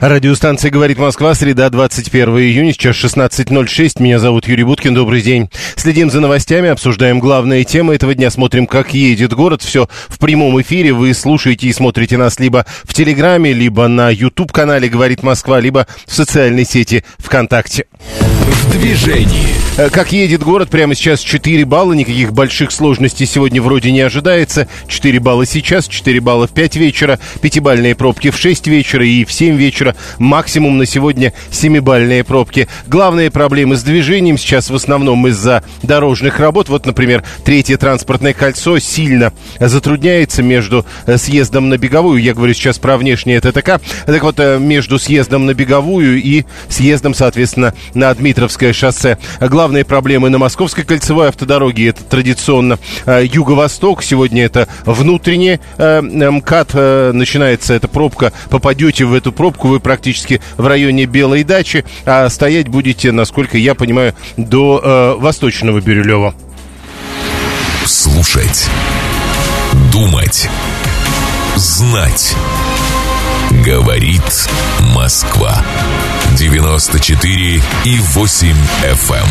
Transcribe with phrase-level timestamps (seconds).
[0.00, 4.02] Радиостанция «Говорит Москва», среда, 21 июня, сейчас 16.06.
[4.02, 5.50] Меня зовут Юрий Буткин, добрый день.
[5.76, 9.60] Следим за новостями, обсуждаем главные темы этого дня, смотрим, как едет город.
[9.60, 10.94] Все в прямом эфире.
[10.94, 16.14] Вы слушаете и смотрите нас либо в Телеграме, либо на YouTube-канале «Говорит Москва», либо в
[16.14, 17.84] социальной сети ВКонтакте.
[17.98, 19.60] В движении.
[19.76, 24.68] Э, Как едет город, прямо сейчас 4 балла, никаких больших сложностей сегодня вроде не ожидается.
[24.88, 29.32] 4 балла сейчас, 4 балла в 5 вечера, 5-бальные пробки в 6 вечера и в
[29.32, 29.89] 7 вечера.
[30.18, 32.68] Максимум на сегодня 7-бальные пробки.
[32.86, 36.68] Главные проблемы с движением сейчас в основном из-за дорожных работ.
[36.68, 42.78] Вот, например, третье транспортное кольцо сильно затрудняется между э, съездом на Беговую, я говорю сейчас
[42.78, 48.72] про внешнее ТТК, так вот, э, между съездом на Беговую и съездом, соответственно, на Дмитровское
[48.72, 49.18] шоссе.
[49.40, 54.02] Главные проблемы на Московской кольцевой автодороге это традиционно э, юго-восток.
[54.02, 56.74] Сегодня это внутренний МКАД.
[57.14, 58.32] начинается эта пробка.
[58.50, 63.74] Попадете в эту пробку, вы практически в районе Белой дачи, а стоять будете, насколько я
[63.74, 66.34] понимаю, до э, Восточного Бирюлева.
[67.84, 68.68] Слушать.
[69.92, 70.48] Думать.
[71.56, 72.34] Знать.
[73.64, 74.48] Говорит
[74.94, 75.64] Москва.
[76.38, 79.14] 94 и 8 FM.
[79.16, 79.28] эм.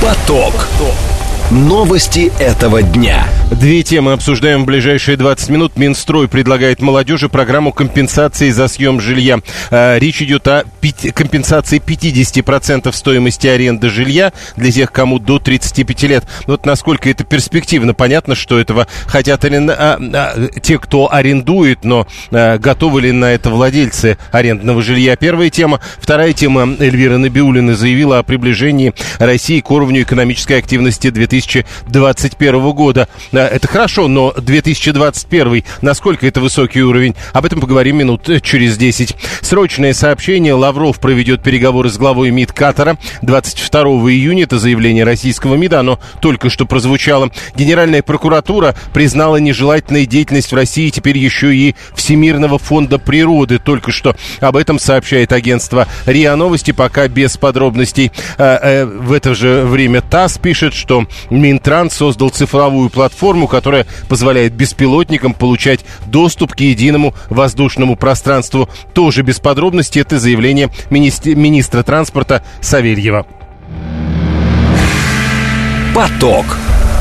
[0.00, 0.68] Поток.
[1.50, 3.26] Новости этого дня.
[3.50, 5.76] Две темы обсуждаем в ближайшие 20 минут.
[5.76, 9.40] Минстрой предлагает молодежи программу компенсации за съем жилья.
[9.72, 10.62] Э, Речь идет о
[11.12, 16.24] компенсации 50% стоимости аренды жилья для тех, кому до 35 лет.
[16.46, 17.94] Вот насколько это перспективно.
[17.94, 23.24] Понятно, что этого хотят арен- а, а, те, кто арендует, но э, готовы ли на
[23.32, 25.16] это владельцы арендного жилья?
[25.16, 25.80] Первая тема.
[25.98, 26.76] Вторая тема.
[26.78, 33.08] Эльвира Набиулина заявила о приближении России к уровню экономической активности 2021 года.
[33.32, 37.14] Э, Это хорошо, но 2021, насколько это высокий уровень?
[37.32, 39.16] Об этом поговорим минут э, через 10.
[39.42, 40.54] Срочное сообщение.
[40.54, 44.44] Лавров проведет переговоры с главой МИД Катара 22 июня.
[44.44, 45.80] Это заявление российского МИДа.
[45.80, 47.30] Оно только что прозвучало.
[47.54, 53.58] Генеральная прокуратура признала нежелательной деятельность в России теперь еще и Всемирного фонда природы.
[53.58, 58.12] Только что об этом сообщает агентство РИА Новости, пока без подробностей.
[58.38, 65.32] Э, В это же время ТАСС пишет, что Минтранс создал цифровую платформу, которая позволяет беспилотникам
[65.34, 68.68] получать доступ к единому воздушному пространству.
[68.92, 70.00] Тоже без подробностей.
[70.02, 73.26] Это заявление министи- министра транспорта Савельева.
[75.94, 76.44] Поток.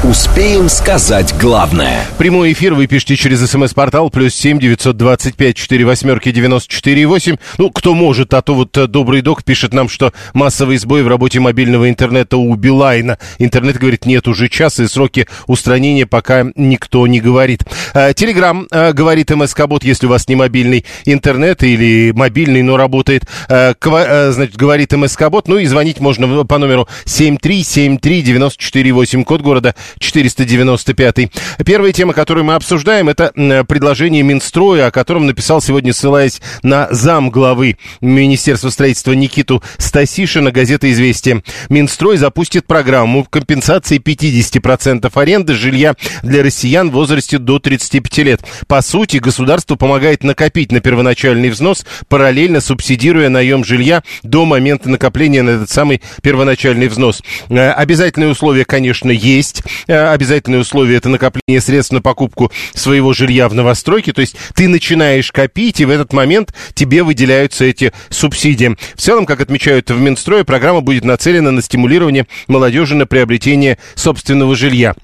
[0.02, 2.06] Успеем сказать главное.
[2.18, 7.06] Прямой эфир вы пишите через смс-портал плюс семь девятьсот двадцать пять четыре восьмерки девяносто четыре
[7.06, 7.36] восемь.
[7.58, 11.10] Ну, кто может, а то вот э, добрый док пишет нам, что массовый сбой в
[11.10, 13.18] работе мобильного интернета у Билайна.
[13.40, 17.66] Интернет, говорит, нет уже часа и сроки устранения пока никто не говорит.
[17.94, 23.24] Э, Телеграм э, говорит МСК-бот, если у вас не мобильный интернет или мобильный, но работает,
[23.50, 25.50] значит, говорит МСК-бот.
[25.50, 31.32] Ну и звонить можно по номеру 7373948, код города 495.
[31.66, 33.32] Первая тема, которую мы обсуждаем, это
[33.68, 40.92] предложение Минстроя, о котором написал сегодня, ссылаясь на зам главы Министерства строительства Никиту Стасишина, газета
[40.92, 41.44] «Известия».
[41.70, 48.42] Минстрой запустит программу компенсации 50% аренды жилья для россиян в возрасте до 35 лет.
[48.68, 55.42] По сути, государство помогает накопить на первоначальный взнос, параллельно субсидируя наем жилья до момента накопления
[55.42, 57.22] на этот самый первоначальный взнос.
[57.50, 59.64] Э, Обязательные условия, конечно, есть.
[59.88, 64.14] Э, Обязательные условия это накопление средств на покупку своего жилья в новостройке.
[64.14, 68.76] То есть ты начинаешь копить, и в этот момент тебе выделяются эти субсидии.
[68.96, 74.56] В целом, как отмечают в Минстрое, программа будет нацелена на стимулирование молодежи на приобретение собственного
[74.56, 74.96] жилья.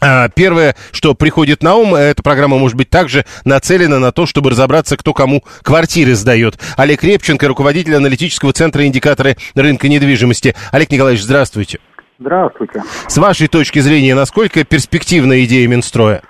[0.00, 4.50] А, Первое, что приходит на ум, эта программа может быть также нацелена на то, чтобы
[4.50, 6.58] разобраться, кто кому квартиры сдает.
[6.76, 10.54] Олег Репченко, руководитель аналитического центра индикаторы рынка недвижимости.
[10.72, 11.80] Олег Николаевич, здравствуйте.
[12.20, 12.82] Здравствуйте.
[13.08, 16.20] С вашей точки зрения, насколько перспективна идея Минстроя?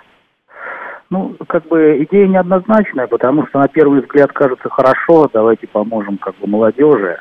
[1.10, 6.36] Ну, как бы идея неоднозначная, потому что на первый взгляд кажется хорошо, давайте поможем как
[6.36, 7.18] бы молодежи.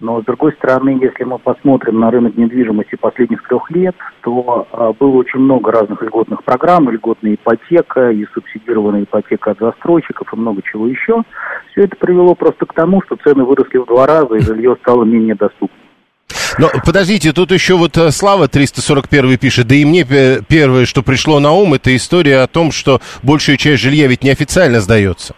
[0.00, 4.92] Но с другой стороны, если мы посмотрим на рынок недвижимости последних трех лет, то а,
[4.92, 10.60] было очень много разных льготных программ, льготная ипотека, и субсидированная ипотека от застройщиков, и много
[10.62, 11.22] чего еще.
[11.70, 15.04] Все это привело просто к тому, что цены выросли в два раза, и жилье стало
[15.04, 15.78] менее доступным.
[16.58, 20.04] Но подождите, тут еще вот э, Слава 341 пишет, да и мне
[20.48, 24.80] первое, что пришло на ум, это история о том, что большая часть жилья ведь неофициально
[24.80, 25.34] сдается.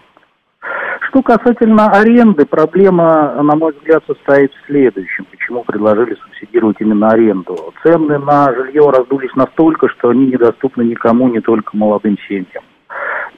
[1.08, 5.26] что касательно аренды, проблема, на мой взгляд, состоит в следующем.
[5.30, 7.72] Почему предложили субсидировать именно аренду?
[7.82, 12.64] Цены на жилье раздулись настолько, что они недоступны никому, не только молодым семьям.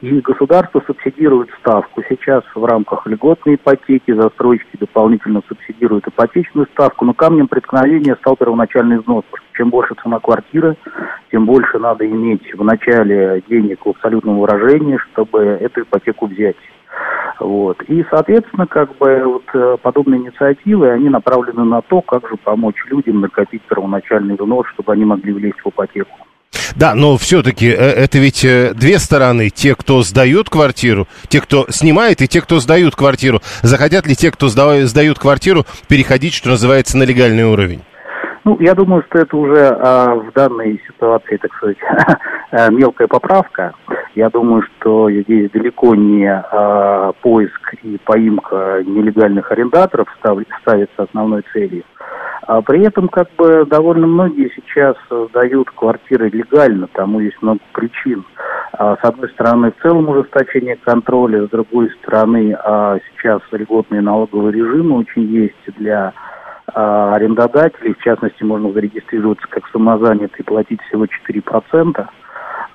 [0.02, 2.02] И государство субсидирует ставку.
[2.08, 8.98] Сейчас в рамках льготной ипотеки застройщики дополнительно субсидируют ипотечную ставку, но камнем преткновения стал первоначальный
[8.98, 9.24] взнос.
[9.54, 10.76] Чем больше цена квартиры,
[11.30, 16.56] тем больше надо иметь в начале денег в абсолютном выражении, чтобы эту ипотеку взять.
[17.40, 17.82] Вот.
[17.84, 22.76] И, соответственно, как бы вот э, подобные инициативы, они направлены на то, как же помочь
[22.86, 26.25] людям накопить первоначальный взнос, чтобы они могли влезть в ипотеку.
[26.74, 29.50] Да, но все-таки э, это ведь э, две стороны.
[29.50, 33.42] Те, кто сдают квартиру, те, кто снимает, и те, кто сдают квартиру.
[33.62, 37.82] Захотят ли те, кто сдают квартиру, переходить, что называется, на легальный уровень?
[38.46, 41.78] Ну, я думаю, что это уже а, в данной ситуации, так сказать,
[42.70, 43.74] мелкая поправка.
[44.14, 50.06] Я думаю, что здесь далеко не а, поиск и поимка нелегальных арендаторов
[50.60, 51.82] ставится основной целью.
[52.42, 58.24] А при этом как бы довольно многие сейчас сдают квартиры легально, тому есть много причин.
[58.74, 64.52] А, с одной стороны, в целом ужесточение контроля, с другой стороны, а сейчас льготные налоговые
[64.52, 66.12] режимы очень есть для
[66.72, 67.94] арендодателей.
[67.94, 72.06] В частности, можно зарегистрироваться как самозанятый платить всего 4%.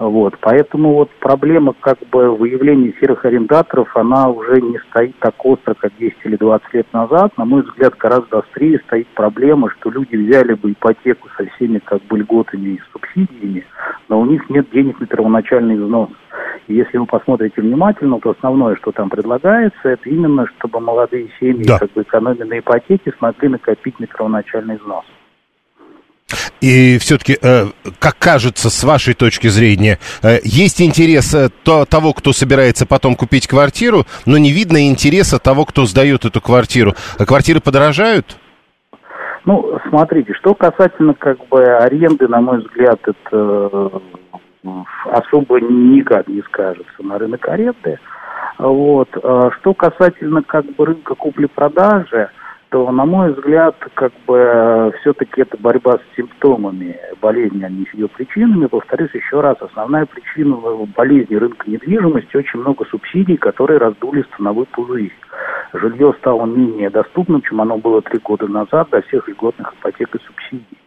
[0.01, 5.75] Вот, поэтому вот проблема как бы выявления серых арендаторов, она уже не стоит так остро,
[5.75, 7.37] как 10 или 20 лет назад.
[7.37, 12.01] На мой взгляд, гораздо острее стоит проблема, что люди взяли бы ипотеку со всеми как
[12.05, 13.63] бы льготами и субсидиями,
[14.09, 16.09] но у них нет денег на первоначальный взнос.
[16.67, 21.63] И если вы посмотрите внимательно, то основное, что там предлагается, это именно, чтобы молодые семьи,
[21.63, 21.77] да.
[21.77, 25.05] как бы экономя на ипотеке, смогли накопить на первоначальный взнос.
[26.61, 27.65] И все-таки, э,
[27.99, 33.15] как кажется, с вашей точки зрения, э, есть интерес э, то, того, кто собирается потом
[33.15, 36.93] купить квартиру, но не видно интереса того, кто сдает эту квартиру.
[37.17, 38.37] А квартиры подорожают?
[39.45, 43.89] Ну, смотрите, что касательно как бы аренды, на мой взгляд, это
[45.05, 47.97] особо никак не скажется на рынок аренды.
[48.59, 49.09] Вот.
[49.09, 52.29] Что касательно как бы рынка купли-продажи,
[52.71, 57.93] то, на мой взгляд, как бы все-таки это борьба с симптомами болезни, а не с
[57.93, 58.65] ее причинами.
[58.67, 60.57] Повторюсь еще раз, основная причина
[60.95, 65.11] болезни рынка недвижимости очень много субсидий, которые раздули становой пузырь.
[65.73, 70.19] Жилье стало менее доступным, чем оно было три года назад до всех льготных ипотек и
[70.25, 70.77] субсидий.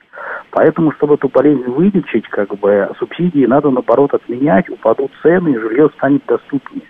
[0.52, 5.90] Поэтому, чтобы эту болезнь вылечить, как бы субсидии надо наоборот отменять, упадут цены, и жилье
[5.96, 6.86] станет доступнее.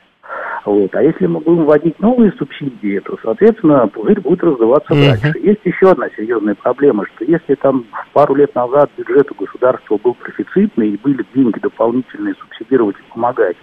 [0.65, 0.95] Вот.
[0.95, 5.21] А если мы будем вводить новые субсидии, то, соответственно, пузырь будет раздаваться uh-huh.
[5.21, 5.39] дальше.
[5.41, 10.15] Есть еще одна серьезная проблема, что если там пару лет назад бюджет у государства был
[10.15, 13.57] профицитный и были деньги дополнительные субсидировать и помогать,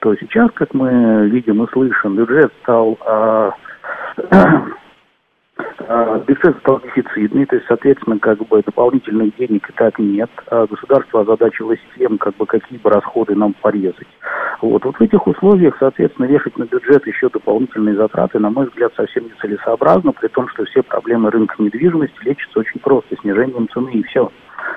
[0.00, 3.50] то сейчас, как мы видим и слышим, бюджет стал а,
[6.26, 10.30] бюджет стал дефицитный, то есть, соответственно, как бы дополнительных денег и так нет.
[10.50, 14.08] А государство озадачилось тем, как бы какие бы расходы нам порезать.
[14.60, 14.84] Вот.
[14.84, 19.24] вот в этих условиях, соответственно, вешать на бюджет еще дополнительные затраты, на мой взгляд, совсем
[19.24, 24.30] нецелесообразно, при том, что все проблемы рынка недвижимости лечатся очень просто, снижением цены и все.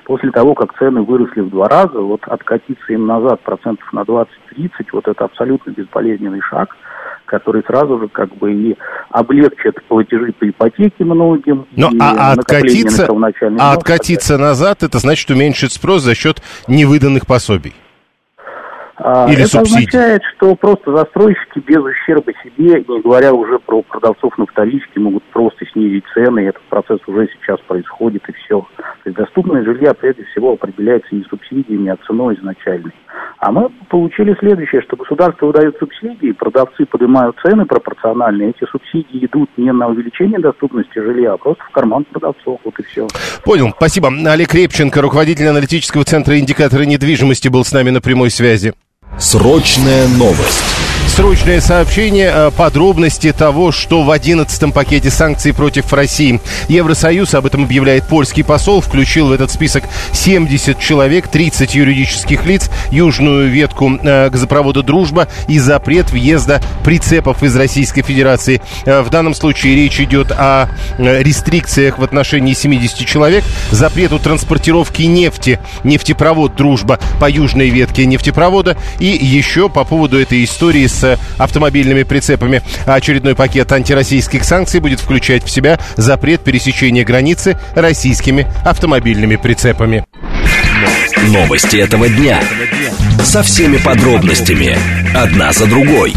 [0.05, 4.27] После того, как цены выросли в два раза, вот откатиться им назад процентов на 20-30,
[4.91, 6.75] вот это абсолютно безболезненный шаг–
[7.29, 8.75] который сразу же как бы и
[9.09, 11.65] облегчит платежи по ипотеке многим.
[11.75, 13.07] Но, а, откатиться,
[13.59, 17.73] а откатиться назад, это значит уменьшить спрос за счет невыданных пособий?
[19.01, 19.87] А, Или это субсидий.
[19.87, 25.23] означает, что просто застройщики без ущерба себе, не говоря уже про продавцов на вторичке, могут
[25.25, 28.59] просто снизить цены, и этот процесс уже сейчас происходит, и все.
[28.77, 32.91] То есть доступное жилье прежде всего определяется не субсидиями, а ценой изначальной.
[33.37, 39.49] А мы получили следующее, что государство выдает субсидии, продавцы поднимают цены пропорциональные, эти субсидии идут
[39.55, 43.07] не на увеличение доступности жилья, а просто в карман продавцов, вот и все.
[43.45, 44.09] Понял, спасибо.
[44.09, 48.73] Олег Репченко, руководитель аналитического центра индикатора недвижимости, был с нами на прямой связи.
[49.19, 50.63] Срочная новость
[51.09, 56.39] срочное сообщение, э, подробности того, что в 11-м пакете санкций против России.
[56.67, 62.69] Евросоюз, об этом объявляет польский посол, включил в этот список 70 человек, 30 юридических лиц,
[62.91, 68.61] южную ветку э, газопровода «Дружба» и запрет въезда прицепов из Российской Федерации.
[68.85, 75.59] Э, в данном случае речь идет о рестрикциях в отношении 70 человек, запрету транспортировки нефти,
[75.83, 80.98] нефтепровод «Дружба» по южной ветке нефтепровода и еще по поводу этой истории с
[81.37, 82.61] автомобильными прицепами.
[82.85, 90.05] Очередной пакет антироссийских санкций будет включать в себя запрет пересечения границы российскими автомобильными прицепами.
[91.27, 92.41] Новости этого дня.
[93.23, 94.77] Со всеми подробностями.
[95.15, 96.13] Одна за другой.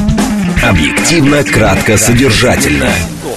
[0.63, 2.91] Объективно, кратко, содержательно.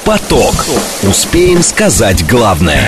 [0.06, 0.66] Поток.
[1.02, 2.84] Успеем сказать главное.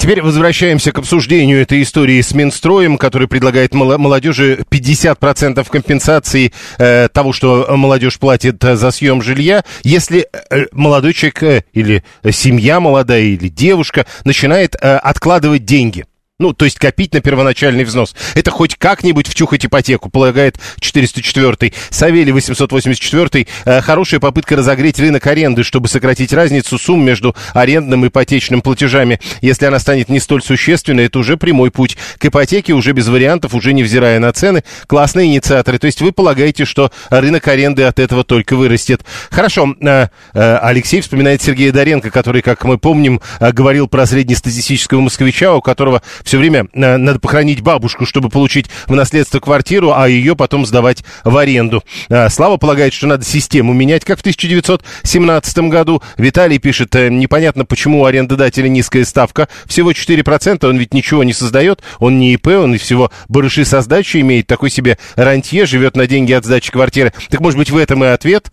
[0.00, 7.34] Теперь возвращаемся к обсуждению этой истории с Минстроем, который предлагает молодежи 50% компенсации э, того,
[7.34, 13.48] что молодежь платит за съем жилья, если э, молодой человек э, или семья молодая или
[13.48, 16.06] девушка начинает э, откладывать деньги.
[16.40, 18.16] Ну, то есть копить на первоначальный взнос.
[18.34, 21.74] Это хоть как-нибудь втюхать ипотеку, полагает 404-й.
[21.90, 23.46] Савелий 884-й.
[23.66, 29.20] Э, хорошая попытка разогреть рынок аренды, чтобы сократить разницу сумм между арендным и ипотечным платежами.
[29.42, 33.52] Если она станет не столь существенной, это уже прямой путь к ипотеке, уже без вариантов,
[33.54, 34.64] уже невзирая на цены.
[34.86, 35.78] Классные инициаторы.
[35.78, 39.02] То есть вы полагаете, что рынок аренды от этого только вырастет.
[39.30, 39.74] Хорошо.
[39.82, 45.54] Э, э, Алексей вспоминает Сергея Доренко, который, как мы помним, э, говорил про среднестатистического москвича,
[45.54, 50.36] у которого все время э, надо похоронить бабушку, чтобы получить в наследство квартиру, а ее
[50.36, 51.82] потом сдавать в аренду.
[52.08, 56.04] Э, Слава полагает, что надо систему менять, как в 1917 году.
[56.18, 61.32] Виталий пишет, э, непонятно, почему у арендодателя низкая ставка, всего 4%, он ведь ничего не
[61.32, 65.96] создает, он не ИП, он и всего барыши со сдачей имеет, такой себе рантье, живет
[65.96, 67.12] на деньги от сдачи квартиры.
[67.28, 68.52] Так может быть в этом и ответ?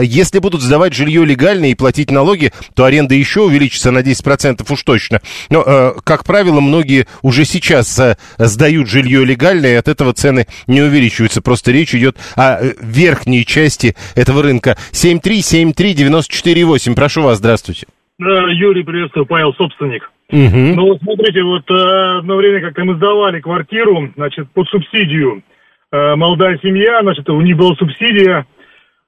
[0.00, 4.82] Если будут сдавать жилье легально и платить налоги, то аренда еще увеличится на 10% уж
[4.84, 5.20] точно.
[5.48, 10.82] Но, как правило, многие уже сейчас э, сдают жилье легально, и от этого цены не
[10.82, 11.42] увеличиваются.
[11.42, 14.76] Просто речь идет о э, верхней части этого рынка.
[14.92, 16.94] 7373948.
[16.94, 17.86] Прошу вас, здравствуйте.
[18.18, 20.10] Юрий, приветствую, Павел, собственник.
[20.30, 20.40] Угу.
[20.40, 25.42] Ну, смотрите, вот э, одно время как-то мы сдавали квартиру, значит, под субсидию.
[25.92, 28.46] Молодая семья, значит, у них была субсидия,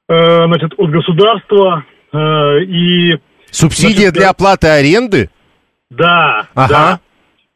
[0.08, 3.16] значит, от государства, и...
[3.52, 5.30] Субсидия значит, для оплаты аренды?
[5.96, 6.68] Да, ага.
[6.68, 7.00] да.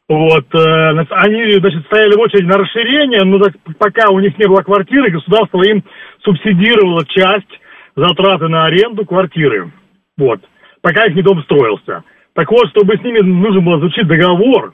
[0.09, 4.47] Вот, э, они, значит, стояли в очередь на расширение, но так, пока у них не
[4.47, 5.83] было квартиры, государство им
[6.23, 7.59] субсидировало часть
[7.95, 9.69] затраты на аренду квартиры.
[10.17, 10.39] Вот,
[10.81, 12.03] пока их не дом строился.
[12.33, 14.73] Так вот, чтобы с ними нужно было заключить договор,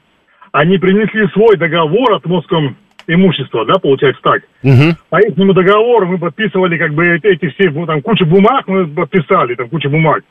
[0.52, 2.76] они принесли свой договор от Московского
[3.08, 4.42] имущества, да, получается так.
[4.62, 4.96] Угу.
[5.10, 9.56] По их договору мы подписывали, как бы, эти все, ну, там, кучу бумаг мы подписали,
[9.56, 10.22] там, кучу бумаг.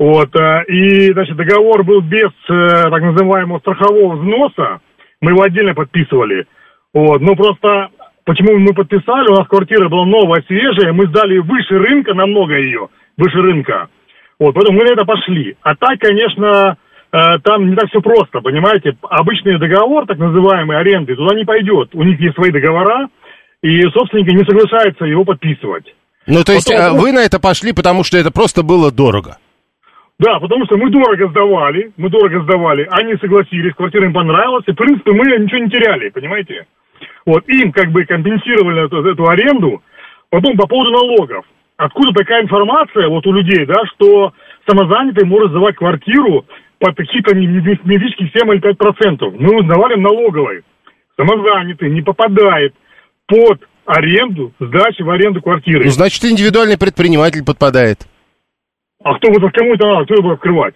[0.00, 4.80] Вот, э, и, значит, договор был без э, так называемого страхового взноса,
[5.20, 6.46] мы его отдельно подписывали.
[6.94, 7.90] Вот, ну просто,
[8.24, 12.88] почему мы подписали, у нас квартира была новая, свежая, мы сдали выше рынка, намного ее,
[13.18, 13.88] выше рынка.
[14.38, 15.54] Вот, поэтому мы на это пошли.
[15.60, 16.78] А так, конечно,
[17.12, 18.96] э, там не так все просто, понимаете.
[19.02, 21.90] Обычный договор, так называемый, аренды, туда не пойдет.
[21.92, 23.10] У них есть свои договора,
[23.62, 25.94] и собственники не соглашаются его подписывать.
[26.26, 26.96] Ну, то есть Потом...
[26.96, 29.36] вы на это пошли, потому что это просто было дорого?
[30.20, 34.72] Да, потому что мы дорого сдавали, мы дорого сдавали, они согласились, квартира им понравилась, и,
[34.72, 36.66] в принципе, мы ничего не теряли, понимаете?
[37.24, 39.82] Вот, им как бы компенсировали эту, эту аренду,
[40.28, 41.46] потом по поводу налогов.
[41.78, 44.34] Откуда такая информация вот у людей, да, что
[44.68, 46.44] самозанятый может сдавать квартиру
[46.78, 49.32] под какие-то мифические 7 или 5 процентов?
[49.38, 50.64] Мы узнавали в налоговой.
[51.16, 52.74] Самозанятый не попадает
[53.26, 55.84] под аренду, сдачи в аренду квартиры.
[55.84, 58.00] Ну, значит, индивидуальный предприниматель подпадает.
[59.02, 60.74] А кто вот кому-то надо, кто его открывать?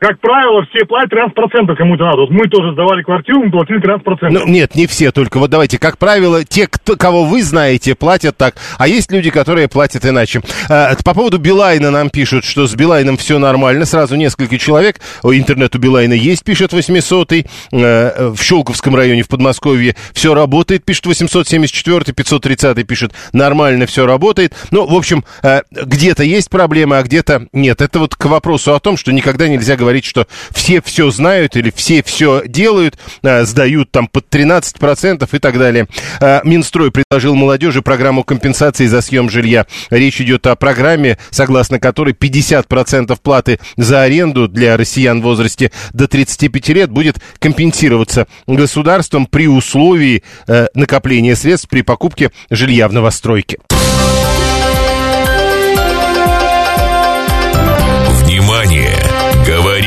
[0.00, 2.20] Как правило, все платят 13% кому-то надо.
[2.22, 4.28] Вот мы тоже сдавали квартиру, мы платили 13%.
[4.30, 8.36] Ну, нет, не все, только вот давайте, как правило, те, кто, кого вы знаете, платят
[8.36, 10.40] так, а есть люди, которые платят иначе.
[10.68, 15.74] А, по поводу Билайна нам пишут, что с Билайном все нормально, сразу несколько человек, интернет
[15.74, 22.12] у Билайна есть, пишет 800-й, а, в Щелковском районе в Подмосковье все работает, пишет 874-й,
[22.12, 24.54] 530-й пишет, нормально все работает.
[24.70, 27.80] Ну, в общем, а, где-то есть проблемы, а где-то нет.
[27.80, 31.72] Это вот к вопросу о том, что никогда нельзя говорить, что все все знают или
[31.74, 35.86] все все делают, а, сдают там под 13% и так далее.
[36.20, 39.66] А, Минстрой предложил молодежи программу компенсации за съем жилья.
[39.90, 46.08] Речь идет о программе, согласно которой 50% платы за аренду для россиян в возрасте до
[46.08, 53.58] 35 лет будет компенсироваться государством при условии э, накопления средств при покупке жилья в новостройке.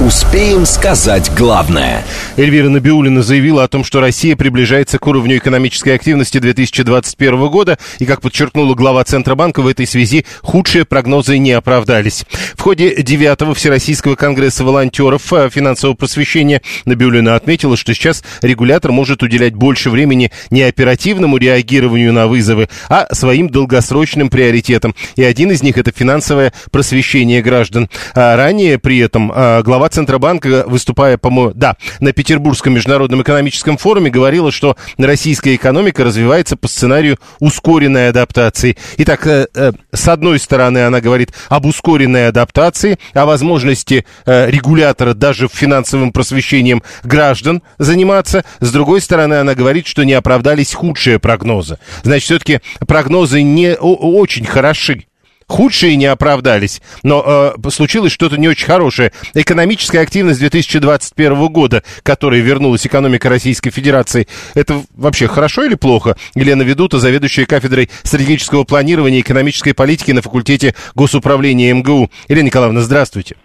[0.00, 2.02] Успеем сказать главное.
[2.36, 8.04] Эльвира Набиулина заявила о том, что Россия приближается к уровню экономической активности 2021 года, и,
[8.04, 12.24] как подчеркнула глава Центробанка, в этой связи худшие прогнозы не оправдались.
[12.56, 19.22] В ходе 9-го Всероссийского конгресса волонтеров э, финансового просвещения Набиулина отметила, что сейчас регулятор может
[19.22, 24.92] уделять больше времени не оперативному реагированию на вызовы, а своим долгосрочным приоритетам.
[25.14, 27.88] И один из них– это финансовое просвещение граждан.
[28.16, 34.10] А ранее при этом э, глава Центробанка, выступая, по-моему, да, на Петербургском международном экономическом форуме
[34.10, 38.78] говорила, что российская экономика развивается по сценарию ускоренной адаптации.
[38.96, 45.12] Итак, э, э, с одной стороны, она говорит об ускоренной адаптации, о возможности э, регулятора
[45.12, 48.42] даже финансовым просвещением граждан заниматься.
[48.60, 51.78] С другой стороны, она говорит, что не оправдались худшие прогнозы.
[52.04, 55.04] Значит, все-таки прогнозы не очень хороши.
[55.54, 59.12] Худшие не оправдались, но э, случилось что-то не очень хорошее.
[59.34, 66.16] Экономическая активность 2021 года, которой вернулась экономика Российской Федерации, это вообще хорошо или плохо?
[66.34, 72.10] Елена Ведута, заведующая кафедрой стратегического планирования и экономической политики на факультете госуправления МГУ.
[72.26, 73.36] Елена Николаевна, здравствуйте.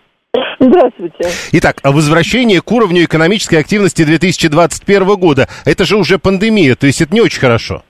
[0.59, 1.29] Здравствуйте.
[1.51, 5.47] Итак, возвращение к уровню экономической активности 2021 года.
[5.63, 7.83] Это же уже пандемия, то есть это не очень хорошо.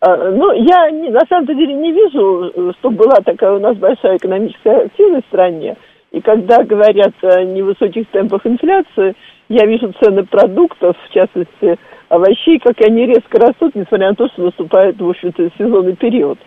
[0.00, 4.86] А, ну, я на самом деле не вижу, что была такая у нас большая экономическая
[4.86, 5.76] активность в стране.
[6.10, 9.14] И когда говорят о невысоких темпах инфляции,
[9.48, 11.78] я вижу цены продуктов, в частности
[12.08, 16.38] овощей, как они резко растут, несмотря на то, что наступает, в общем-то, сезонный период.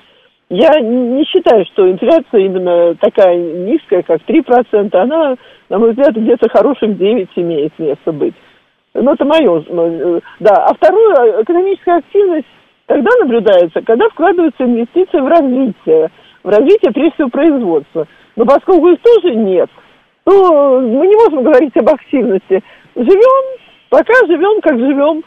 [0.49, 4.95] Я не считаю, что инфляция именно такая низкая, как 3%.
[4.95, 5.35] Она,
[5.69, 8.35] на мой взгляд, где-то хороших 9 имеет место быть.
[8.93, 9.63] Ну, это мое.
[9.67, 10.65] Э, да.
[10.67, 12.45] А второе, экономическая активность
[12.87, 16.11] тогда наблюдается, когда вкладываются инвестиции в развитие,
[16.43, 18.07] в развитие, прежде всего, производства.
[18.35, 19.69] Но поскольку их тоже нет,
[20.23, 22.63] то мы не можем говорить об активности.
[22.95, 23.59] Живем,
[23.89, 25.23] пока живем, как живем.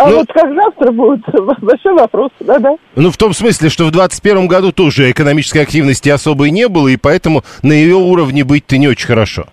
[0.00, 1.24] А ну, вот как завтра будет,
[1.60, 2.76] большой вопрос, да-да.
[2.94, 6.96] Ну, в том смысле, что в 2021 году тоже экономической активности особой не было, и
[6.96, 9.46] поэтому на ее уровне быть-то не очень хорошо.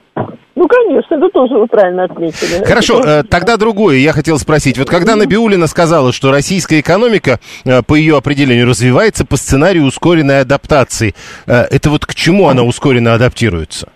[0.55, 2.63] Ну, конечно, это тоже вы правильно отметили.
[2.63, 3.27] Хорошо, это...
[3.27, 3.97] тогда другое.
[3.97, 4.77] Я хотел спросить.
[4.77, 10.39] Вот когда Набиулина сказала, что российская экономика, э, по ее определению, развивается по сценарию ускоренной
[10.41, 11.13] адаптации,
[11.45, 13.89] э, это вот к чему она ускоренно адаптируется?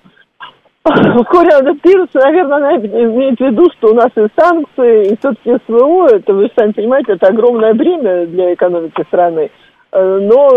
[0.83, 6.07] Ускоренно адаптируется, наверное, она имеет в виду, что у нас и санкции, и все-таки СВО,
[6.07, 9.49] это, вы сами понимаете, это огромное бремя для экономики страны.
[9.93, 10.49] Э, но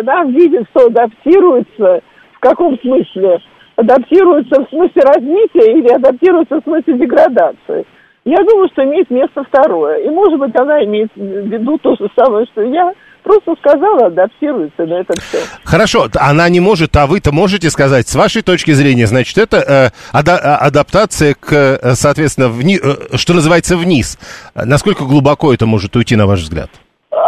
[0.00, 2.00] она видит, что адаптируется
[2.32, 3.40] в каком смысле?
[3.76, 7.84] Адаптируется в смысле развития или адаптируется в смысле деградации.
[8.24, 9.98] Я думаю, что имеет место второе.
[9.98, 12.92] И, может быть, она имеет в виду то же самое, что я.
[13.22, 15.38] Просто сказала, адаптируется на это все.
[15.64, 19.90] Хорошо, она не может, а вы-то можете сказать, с вашей точки зрения, значит, это э,
[20.12, 24.18] ада- а, адаптация к, э, соответственно, вни- э, что называется, вниз.
[24.54, 26.68] Насколько глубоко это может уйти, на ваш взгляд?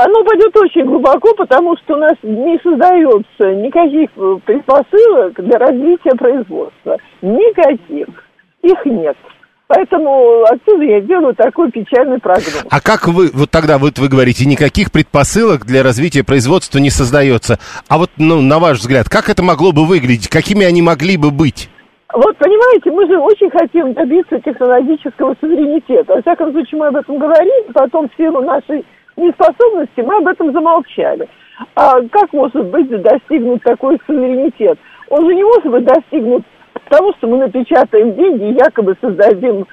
[0.07, 6.15] Оно пойдет очень глубоко, потому что у нас не создается никаких э, предпосылок для развития
[6.17, 6.97] производства.
[7.23, 8.07] Никаких.
[8.63, 9.17] Их нет.
[9.67, 12.65] Поэтому отсюда я делаю такой печальный прогноз.
[12.71, 17.59] А как вы, вот тогда вот вы говорите, никаких предпосылок для развития производства не создается.
[17.89, 20.29] А вот, ну, на ваш взгляд, как это могло бы выглядеть?
[20.29, 21.69] Какими они могли бы быть?
[22.15, 26.15] Вот понимаете, мы же очень хотим добиться технологического суверенитета.
[26.15, 28.85] Во всяком случае, мы об этом говорили, потом в силу нашей
[29.17, 31.29] неспособности мы об этом замолчали.
[31.75, 34.79] А как может быть достигнут такой суверенитет?
[35.09, 36.45] Он же не может быть достигнут
[36.89, 39.67] того, что мы напечатаем деньги и якобы создадим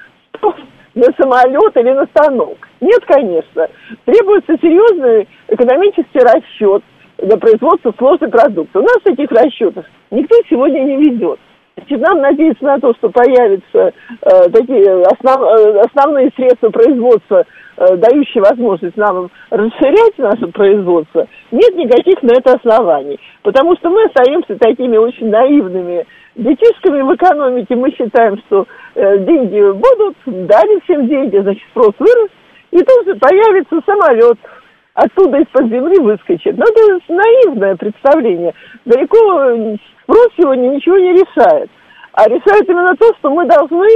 [0.94, 2.56] на самолет или на станок.
[2.80, 3.68] Нет, конечно.
[4.04, 6.82] Требуется серьезный экономический расчет
[7.18, 8.78] для производства сложной продукции.
[8.78, 11.38] У нас таких расчетов никто сегодня не ведет.
[11.90, 17.44] Нам надеяться на то, что появятся э, такие основ, э, основные средства производства
[17.76, 23.18] Э, дающий возможность нам расширять наше производство, нет никаких на это оснований.
[23.42, 26.06] Потому что мы остаемся такими очень наивными
[26.36, 27.74] детишками в экономике.
[27.74, 32.30] Мы считаем, что э, деньги будут, дали всем деньги, значит, спрос вырос,
[32.70, 34.38] и тут же появится самолет,
[34.94, 36.56] оттуда из-под земли выскочит.
[36.56, 38.54] Но это наивное представление.
[38.84, 41.70] Далеко спрос сегодня ничего не решает.
[42.12, 43.88] А решает именно то, что мы должны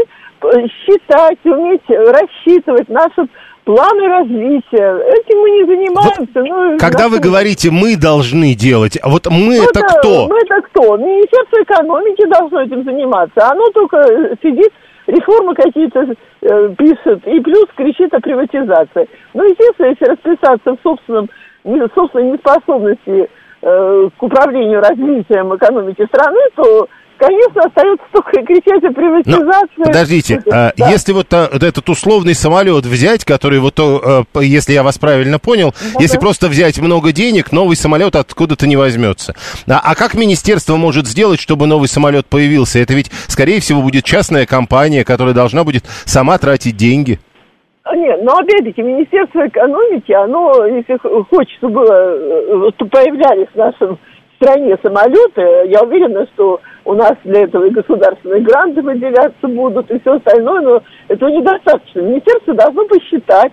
[0.85, 3.29] считать, уметь рассчитывать нашу
[3.65, 4.97] планы развития.
[5.07, 6.41] Этим мы не занимаемся.
[6.41, 10.27] Вот, ну, когда вы говорите, мы должны делать, а вот мы ну, это, это кто?
[10.27, 10.97] Мы это кто?
[10.97, 13.51] Министерство экономики должно этим заниматься.
[13.51, 13.99] Оно только
[14.43, 14.73] сидит,
[15.07, 16.01] реформы какие-то
[16.43, 19.09] э, пишет, и плюс кричит о приватизации.
[19.35, 21.29] Ну, естественно, если расписаться в собственном,
[21.95, 23.29] собственной неспособности
[23.63, 29.73] э, к управлению развитием экономики страны, то Конечно, остается только кричать о приватизации.
[29.77, 30.89] Но, подождите, а, да.
[30.89, 35.41] если вот, а, вот этот условный самолет взять, который вот, а, если я вас правильно
[35.41, 36.21] понял, да, если да.
[36.21, 39.35] просто взять много денег, новый самолет откуда-то не возьмется.
[39.67, 42.79] А, а как министерство может сделать, чтобы новый самолет появился?
[42.79, 47.19] Это ведь, скорее всего, будет частная компания, которая должна будет сама тратить деньги.
[47.89, 53.99] А, нет, но опять-таки Министерство экономики, оно, если хочет, чтобы, э, чтобы появлялись в нашем
[54.37, 59.99] стране самолеты, я уверена, что у нас для этого и государственные гранты выделяться будут, и
[60.01, 62.01] все остальное, но этого недостаточно.
[62.01, 63.53] Министерство должно посчитать,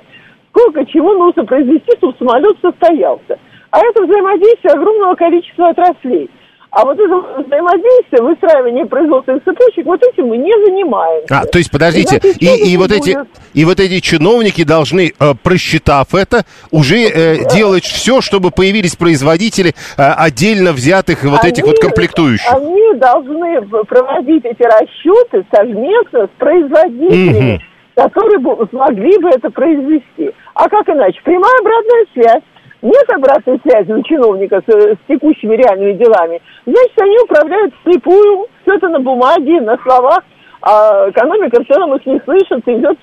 [0.49, 3.39] сколько чего нужно произвести, чтобы самолет состоялся.
[3.71, 6.29] А это взаимодействие огромного количества отраслей.
[6.75, 11.39] А вот это взаимодействие, выстраивание производственных цепочек, вот этим мы не занимаемся.
[11.39, 13.17] А, то есть, подождите, и, и, вот эти,
[13.53, 19.69] и вот эти чиновники должны, э, просчитав это, уже э, делать все, чтобы появились производители
[19.69, 22.51] э, отдельно взятых вот они, этих вот комплектующих.
[22.51, 27.63] Они должны проводить эти расчеты совместно с производителями, угу.
[27.95, 30.31] которые бы, смогли бы это произвести.
[30.53, 31.21] А как иначе?
[31.23, 32.43] Прямая обратная связь
[32.85, 38.75] нет обратной связи у чиновника с, с текущими реальными делами, значит, они управляют слепую, все
[38.75, 40.23] это на бумаге, на словах,
[40.61, 42.97] а экономика в целом их не слышит, идет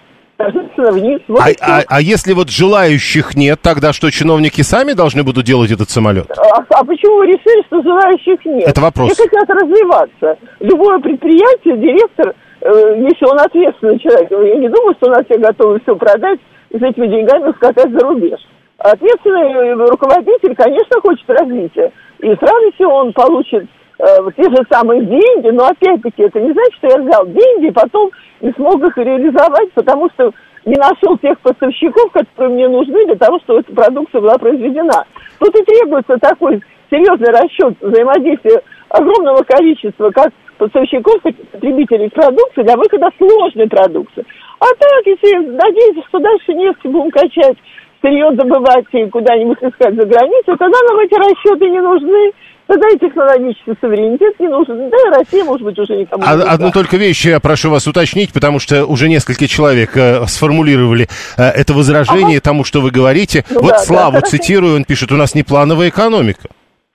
[0.76, 1.20] вниз.
[1.28, 5.70] Вот а, а, а если вот желающих нет, тогда что, чиновники сами должны будут делать
[5.70, 6.30] этот самолет?
[6.30, 8.68] А, а почему вы решили, что желающих нет?
[8.68, 9.12] Это вопрос.
[9.12, 10.38] Все хотят развиваться.
[10.60, 15.38] Любое предприятие, директор, э, если он ответственный человек, я не думаю, что у нас все
[15.38, 16.40] готовы все продать
[16.70, 18.40] и с этими деньгами скатать за рубеж.
[18.82, 21.92] Ответственный руководитель, конечно, хочет развития.
[22.18, 23.64] И с радостью он получит
[23.98, 24.04] э,
[24.36, 28.10] те же самые деньги, но опять-таки это не значит, что я взял деньги и потом
[28.40, 30.32] не смог их реализовать, потому что
[30.64, 35.04] не нашел тех поставщиков, которые мне нужны для того, чтобы эта продукция была произведена.
[35.38, 42.62] Тут и требуется такой серьезный расчет взаимодействия огромного количества как поставщиков, так и потребителей продукции
[42.62, 44.24] для выхода сложной продукции.
[44.58, 47.56] А так, если надеяться, что дальше нефть будем качать
[48.02, 52.32] сырье добывать и куда-нибудь искать за границу, тогда нам эти расчеты не нужны.
[52.66, 54.88] Тогда и технологический суверенитет не нужен.
[54.88, 57.86] Да и Россия, может быть, уже никому а, не Одну только вещь я прошу вас
[57.86, 62.44] уточнить, потому что уже несколько человек э, сформулировали э, это возражение ага.
[62.44, 63.44] тому, что вы говорите.
[63.50, 66.48] Ну, вот да, Славу да, цитирую, он пишет, у нас не плановая экономика.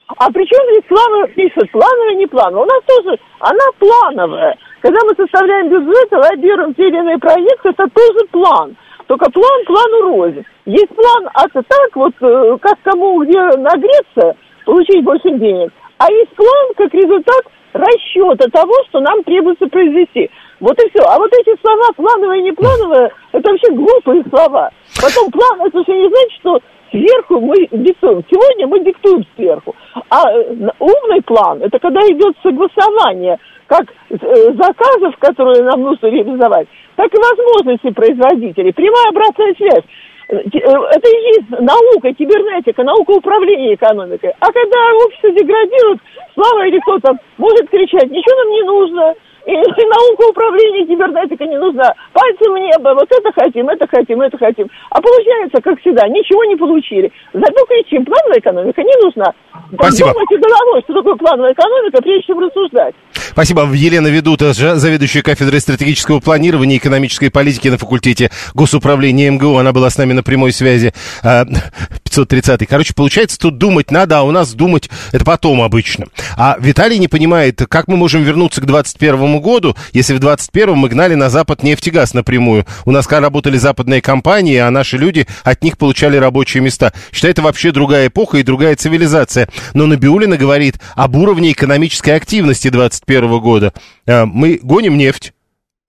[0.07, 2.63] А при чем здесь Слава пишет, плановая, не плановая?
[2.63, 4.57] У нас тоже, она плановая.
[4.81, 8.75] Когда мы составляем бюджет, лоббируем те или иные проекты, это тоже план.
[9.07, 10.45] Только план плану рознь.
[10.65, 15.71] Есть план, а то так вот, э, как кому где нагреться, получить больше денег.
[15.97, 17.43] А есть план как результат
[17.73, 20.29] расчета того, что нам требуется произвести.
[20.59, 21.03] Вот и все.
[21.07, 24.71] А вот эти слова, плановые и неплановые, это вообще глупые слова.
[25.01, 28.23] Потом план, это же не значит, что сверху мы диктуем.
[28.29, 29.75] Сегодня мы диктуем сверху.
[30.09, 34.15] А э, умный план, это когда идет согласование как э,
[34.53, 38.73] заказов, которые нам нужно реализовать, так и возможностей производителей.
[38.73, 39.83] Прямая обратная связь.
[40.29, 44.31] Э, это и есть наука, кибернетика, наука управления экономикой.
[44.39, 45.99] А когда общество деградирует,
[46.37, 49.13] Слава или кто то может кричать, ничего нам не нужно,
[49.47, 51.93] и, и наука управления кибернетикой не нужна.
[52.11, 54.67] Пальцем в небо, вот это хотим, это хотим, это хотим.
[54.89, 57.11] А получается, как всегда, ничего не получили.
[57.33, 59.33] Зато кричим, плановая экономика не нужна.
[59.73, 60.11] Спасибо.
[60.11, 62.95] Думайте головой, что такое плановая экономика, прежде чем рассуждать.
[63.13, 63.69] Спасибо.
[63.71, 69.57] Елена Ведута, заведующая кафедрой стратегического планирования и экономической политики на факультете госуправления МГУ.
[69.57, 70.91] Она была с нами на прямой связи.
[71.21, 72.61] 530.
[72.61, 76.07] А, Короче, получается, тут думать надо, а у нас думать это потом обычно.
[76.37, 80.89] А Виталий не понимает, как мы можем вернуться к 21 году, если в 21 мы
[80.89, 82.65] гнали на Запад нефтегаз напрямую.
[82.85, 86.93] У нас работали западные компании, а наши люди от них получали рабочие места.
[87.11, 89.49] Считает, это вообще другая эпоха и другая цивилизация.
[89.73, 93.73] Но Набиулина говорит об уровне экономической активности 21 года.
[94.05, 95.33] Э, мы гоним нефть.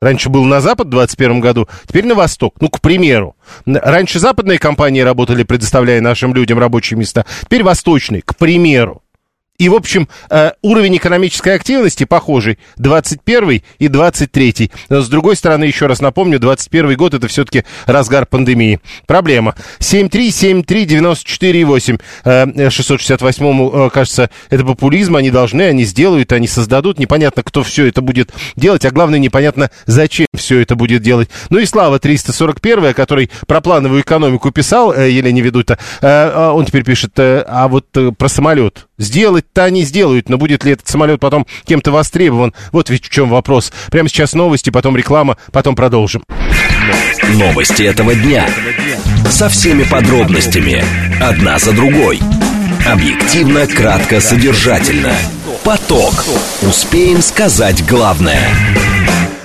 [0.00, 2.56] Раньше был на Запад в 2021 году, теперь на Восток.
[2.61, 3.34] Ну, к примеру.
[3.66, 7.26] Раньше западные компании работали, предоставляя нашим людям рабочие места.
[7.42, 9.02] Теперь восточные, к примеру.
[9.59, 12.59] И, в общем, э, уровень экономической активности похожий.
[12.77, 14.71] 21 и 23.
[14.88, 18.79] Но, с другой стороны, еще раз напомню, 21 год это все-таки разгар пандемии.
[19.07, 19.57] Проблема.
[19.81, 22.01] 7373948.
[22.25, 25.16] Э, 668-му, э, кажется, это популизм.
[25.16, 27.01] Они должны, они сделают, они создадут.
[27.01, 31.31] Непонятно, кто все это будет делать, а главное, непонятно, зачем все это будет делать.
[31.51, 36.64] Ну и Слава 341, который про плановую экономику писал, э, Елене Ведута, э, а он
[36.64, 38.88] теперь пишет, э, а вот э, про самолет.
[38.98, 42.52] Сделать то они сделают, но будет ли этот самолет потом кем-то востребован?
[42.72, 43.72] Вот ведь в чем вопрос.
[43.90, 46.24] Прямо сейчас новости, потом реклама, потом продолжим.
[47.34, 48.48] Новости этого дня.
[49.30, 50.84] Со всеми подробностями.
[51.20, 52.20] Одна за другой.
[52.87, 55.14] Объективно, кратко, содержательно.
[55.64, 56.24] Поток.
[56.62, 58.40] Успеем сказать главное.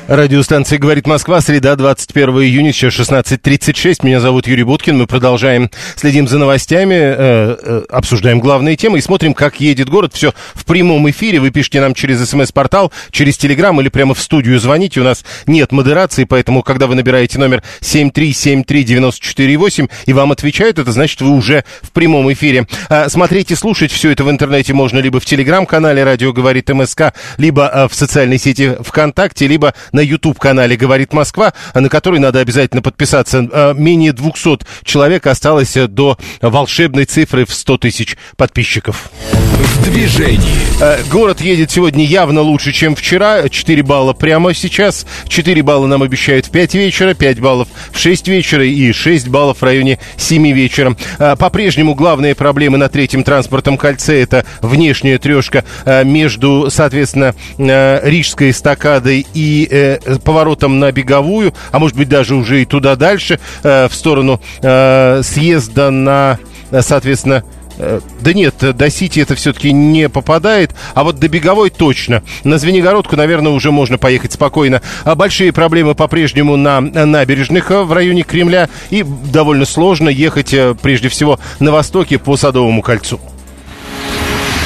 [0.08, 4.06] Радиостанция «Говорит Москва», среда, 21 июня, сейчас 16.36.
[4.06, 4.98] Меня зовут Юрий Буткин.
[4.98, 10.12] Мы продолжаем, следим за новостями, э, э, обсуждаем главные темы и смотрим, как едет город.
[10.14, 11.40] Все в прямом эфире.
[11.40, 15.00] Вы пишите нам через смс-портал, через телеграм или прямо в студию звоните.
[15.00, 21.22] У нас нет модерации, поэтому, когда вы набираете номер 7373948 и вам отвечают, это значит,
[21.22, 22.68] вы уже в прямом эфире.
[22.90, 27.14] Э, смотреть и слушать все это в интернете можно либо в телеграм-канале «Радио говорит МСК»,
[27.38, 32.82] либо э, в социальной сети ВКонтакте, либо на YouTube-канале «Говорит Москва», на который надо обязательно
[32.82, 33.48] подписаться.
[33.52, 39.10] А, менее 200 человек осталось до волшебной цифры в 100 тысяч подписчиков.
[39.14, 40.42] В движении.
[40.82, 43.48] А, город едет сегодня явно лучше, чем вчера.
[43.48, 45.06] 4 балла прямо сейчас.
[45.28, 49.60] 4 балла нам обещают в 5 вечера, 5 баллов в 6 вечера и 6 баллов
[49.60, 50.96] в районе 7 вечера.
[51.18, 55.64] По-прежнему главные проблемы на третьем транспортном кольце– это внешняя трешка
[56.04, 62.66] между, соответственно, Рижской эстакадой и э, поворотом на беговую, а может быть даже уже и
[62.66, 66.40] туда дальше, э, в сторону э, съезда на,
[66.82, 67.44] соответственно,
[67.76, 72.22] да нет, до Сити это все-таки не попадает, а вот до Беговой точно.
[72.44, 74.84] На Звенигородку, наверное, уже можно поехать спокойно.
[75.06, 81.40] А большие проблемы по-прежнему на набережных в районе Кремля и довольно сложно ехать прежде всего
[81.60, 83.20] на востоке по Садовому кольцу.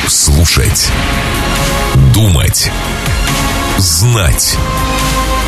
[0.08, 0.90] Слушать.
[2.14, 2.72] Думать.
[3.78, 4.58] Знать.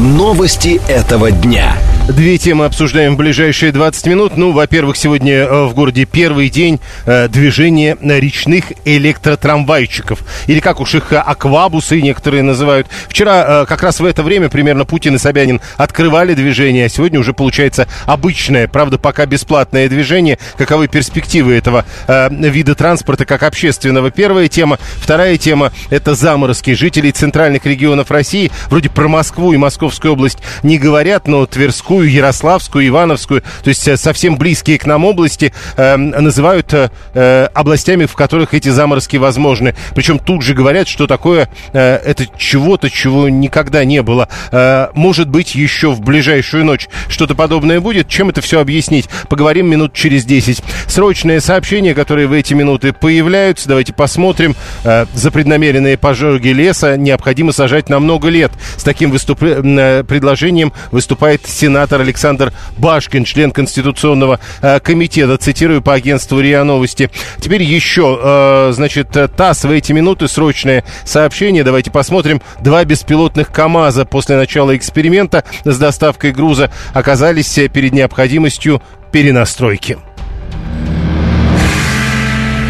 [0.00, 1.76] Новости этого дня.
[2.08, 4.36] Две темы обсуждаем в ближайшие 20 минут.
[4.36, 10.18] Ну, во-первых, сегодня э, в городе первый день э, движения речных электротрамвайчиков.
[10.46, 12.88] Или как уж их э, аквабусы некоторые называют.
[13.08, 17.32] Вчера как раз в это время примерно Путин и Собянин открывали движение, а сегодня уже
[17.32, 20.38] получается обычное, правда, пока бесплатное движение.
[20.58, 24.10] Каковы перспективы этого вида транспорта как общественного?
[24.10, 24.78] Первая тема.
[24.96, 26.74] Вторая тема– это заморозки.
[26.74, 32.88] Жителей центральных регионов России, вроде про Москву и Московскую область не говорят, но Тверскую Ярославскую,
[32.88, 38.54] Ивановскую, то есть э, совсем близкие к нам области, э, называют э, областями, в которых
[38.54, 39.74] эти заморозки возможны.
[39.94, 44.30] Причем тут же говорят, что такое э, это чего-то, чего никогда не было.
[44.52, 48.08] Э, может быть, еще в ближайшую ночь что-то подобное будет.
[48.08, 49.10] Чем это все объяснить?
[49.28, 50.62] Поговорим минут через 10.
[50.86, 53.68] Срочные сообщения, которые в эти минуты появляются.
[53.68, 54.56] Давайте посмотрим.
[54.82, 58.50] Э, за преднамеренные пожоги леса необходимо сажать на много лет.
[58.78, 59.42] С таким выступ...
[59.78, 67.10] э, предложением выступает сенатор Александр Башкин, член Конституционного э, комитета, цитирую по агентству РИА Новости.
[67.40, 71.64] Теперь еще, э, значит, ТАСС в эти минуты срочное сообщение.
[71.64, 72.40] Давайте посмотрим.
[72.60, 78.82] Два беспилотных КАМАЗа после начала эксперимента с доставкой груза оказались перед необходимостью
[79.12, 79.98] перенастройки.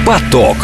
[0.06, 0.56] Поток.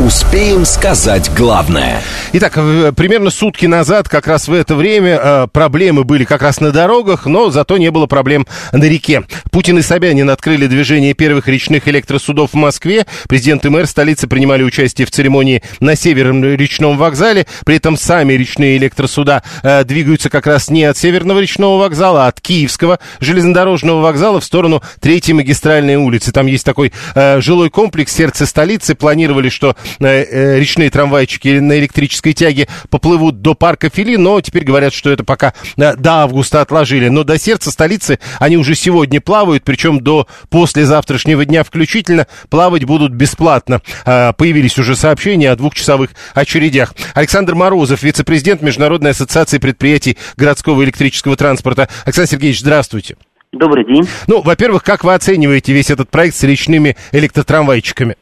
[0.00, 2.00] Успеем сказать главное.
[2.32, 2.52] Итак,
[2.94, 7.26] примерно сутки назад, как раз в это время, э, проблемы были как раз на дорогах,
[7.26, 9.24] но зато не было проблем на реке.
[9.50, 13.06] Путин и Собянин открыли движение первых речных электросудов в Москве.
[13.28, 17.48] Президент и мэр столицы принимали участие в церемонии на Северном речном вокзале.
[17.66, 22.28] При этом сами речные электросуда э, двигаются как раз не от Северного речного вокзала, а
[22.28, 26.30] от Киевского железнодорожного вокзала в сторону Третьей магистральной улицы.
[26.30, 28.94] Там есть такой э, жилой комплекс, сердце столицы.
[28.94, 34.92] Планировали, что Э, речные трамвайчики на электрической тяге поплывут до парка Фили, но теперь говорят,
[34.92, 37.08] что это пока э, до августа отложили.
[37.08, 43.12] Но до сердца столицы они уже сегодня плавают, причем до послезавтрашнего дня включительно плавать будут
[43.12, 43.80] бесплатно.
[44.04, 46.94] Э, появились уже сообщения о двухчасовых очередях.
[47.14, 51.88] Александр Морозов, вице-президент Международной ассоциации предприятий городского электрического транспорта.
[52.04, 53.16] Александр Сергеевич, здравствуйте.
[53.52, 54.06] Добрый день.
[54.26, 58.16] Ну, во-первых, как вы оцениваете весь этот проект с речными электротрамвайчиками?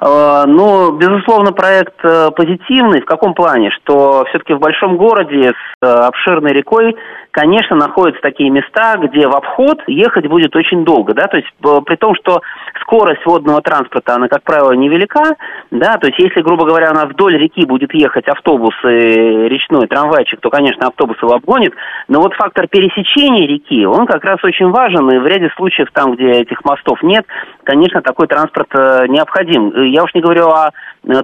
[0.00, 3.00] Э, ну, безусловно, проект э, позитивный.
[3.00, 3.70] В каком плане?
[3.70, 6.96] Что все-таки в большом городе с э, обширной рекой,
[7.34, 11.48] конечно, находятся такие места, где в обход ехать будет очень долго, да, то есть
[11.84, 12.40] при том, что
[12.80, 15.34] скорость водного транспорта, она, как правило, невелика,
[15.72, 19.88] да, то есть если, грубо говоря, у нас вдоль реки будет ехать автобус и речной
[19.88, 21.74] трамвайчик, то, конечно, автобус его обгонит,
[22.06, 26.12] но вот фактор пересечения реки, он как раз очень важен, и в ряде случаев там,
[26.12, 27.26] где этих мостов нет,
[27.64, 28.72] конечно, такой транспорт
[29.08, 29.72] необходим.
[29.90, 30.70] Я уж не говорю о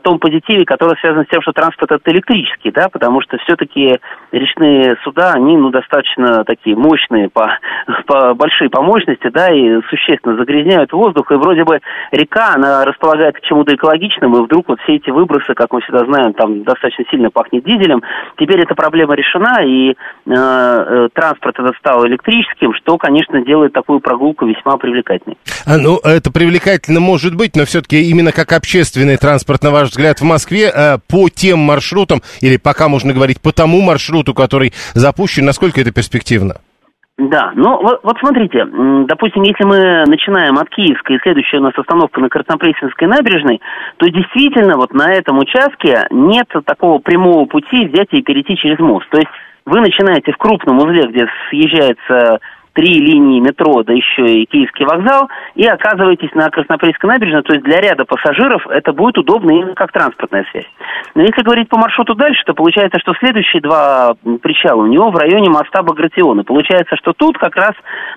[0.02, 4.00] том позитиве, который связан с тем, что транспорт это электрический, да, потому что все-таки
[4.32, 5.99] речные суда, они, ну, достаточно
[6.46, 7.58] такие мощные, по,
[8.06, 11.80] по, большие по мощности, да, и существенно загрязняют воздух, и вроде бы
[12.12, 16.04] река, она располагает к чему-то экологичному, и вдруг вот все эти выбросы, как мы всегда
[16.04, 18.02] знаем, там достаточно сильно пахнет дизелем,
[18.38, 19.94] теперь эта проблема решена, и э,
[20.26, 25.36] э, транспорт этот стал электрическим, что, конечно, делает такую прогулку весьма привлекательной.
[25.66, 30.20] А, ну, это привлекательно может быть, но все-таки именно как общественный транспорт, на ваш взгляд,
[30.20, 35.44] в Москве э, по тем маршрутам, или пока можно говорить по тому маршруту, который запущен,
[35.44, 36.56] насколько это перспективно?
[37.20, 41.76] Да, ну вот, вот смотрите, допустим, если мы начинаем от Киевской, и следующая у нас
[41.76, 43.60] остановка на Краснопресненской набережной,
[43.98, 49.06] то действительно вот на этом участке нет такого прямого пути взять и перейти через мост.
[49.10, 49.30] То есть
[49.66, 52.40] вы начинаете в крупном узле, где съезжается
[52.72, 57.64] три линии метро, да еще и Киевский вокзал, и оказываетесь на Краснопольской набережной, то есть
[57.64, 60.70] для ряда пассажиров это будет удобно именно как транспортная связь.
[61.14, 65.16] Но если говорить по маршруту дальше, то получается, что следующие два причала у него в
[65.16, 66.44] районе моста Багратиона.
[66.44, 67.72] Получается, что тут как раз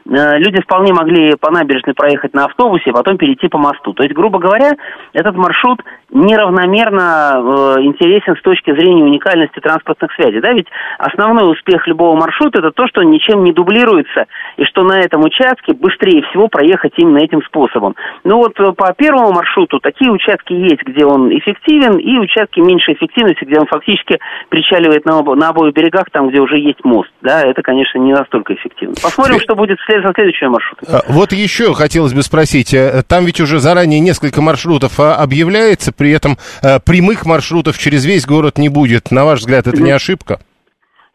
[0.05, 3.93] э, люди вполне могли по набережной проехать на автобусе, а потом перейти по мосту.
[3.93, 4.73] То есть, грубо говоря,
[5.13, 10.41] этот маршрут неравномерно э, интересен с точки зрения уникальности транспортных связей.
[10.41, 10.51] Да?
[10.51, 10.67] Ведь
[10.99, 14.25] основной успех любого маршрута это то, что он ничем не дублируется
[14.57, 17.95] и что на этом участке быстрее всего проехать именно этим способом.
[18.23, 22.95] Ну вот э, по первому маршруту такие участки есть, где он эффективен, и участки меньшей
[22.95, 27.09] эффективности, где он фактически причаливает на, оба, на обоих берегах, там, где уже есть мост.
[27.21, 28.95] Да, это, конечно, не настолько эффективно.
[29.01, 30.87] Посмотрим, что будет со следующим маршрутом.
[30.87, 35.91] А, вот еще хотелось бы спросить, э, там ведь уже заранее несколько маршрутов а, объявляется,
[35.91, 39.11] при этом э, прямых маршрутов через весь город не будет.
[39.11, 40.39] На ваш взгляд, это не ошибка?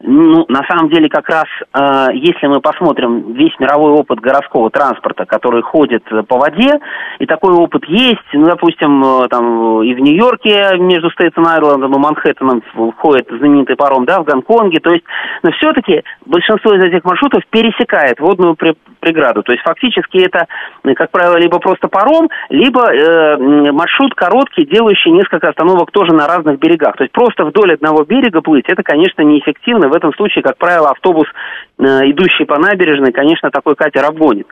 [0.01, 5.25] Ну, на самом деле, как раз, э, если мы посмотрим весь мировой опыт городского транспорта,
[5.25, 6.79] который ходит по воде,
[7.19, 11.99] и такой опыт есть, ну, допустим, э, там и в Нью-Йорке между Стейтсом Айлендом и
[11.99, 12.61] Манхэттеном
[12.95, 15.03] входит знаменитый паром, да, в Гонконге, то есть,
[15.43, 18.55] но все-таки большинство из этих маршрутов пересекает водную
[19.01, 20.47] преграду, то есть, фактически это,
[20.95, 26.57] как правило, либо просто паром, либо э, маршрут короткий, делающий несколько остановок тоже на разных
[26.57, 30.57] берегах, то есть, просто вдоль одного берега плыть, это, конечно, неэффективно, в этом случае, как
[30.57, 31.27] правило, автобус,
[31.79, 34.47] э, идущий по набережной, конечно, такой катер обгонит.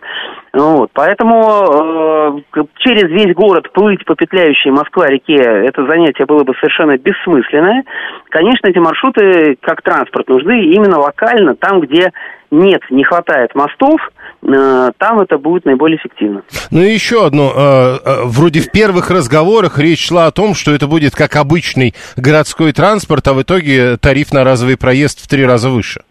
[0.53, 0.89] Вот.
[0.93, 7.83] Поэтому э, через весь город плыть по петляющей Москва-реке, это занятие было бы совершенно бессмысленное.
[8.29, 12.11] Конечно, эти маршруты как транспорт нужны именно локально, там, где
[12.51, 13.99] нет, не хватает мостов,
[14.43, 16.43] э, там это будет наиболее эффективно.
[16.71, 17.51] Ну и еще одно.
[17.55, 21.93] Э, э, вроде в первых разговорах речь шла о том, что это будет как обычный
[22.15, 26.01] городской транспорт, а в итоге тариф на разовый проезд в три раза выше.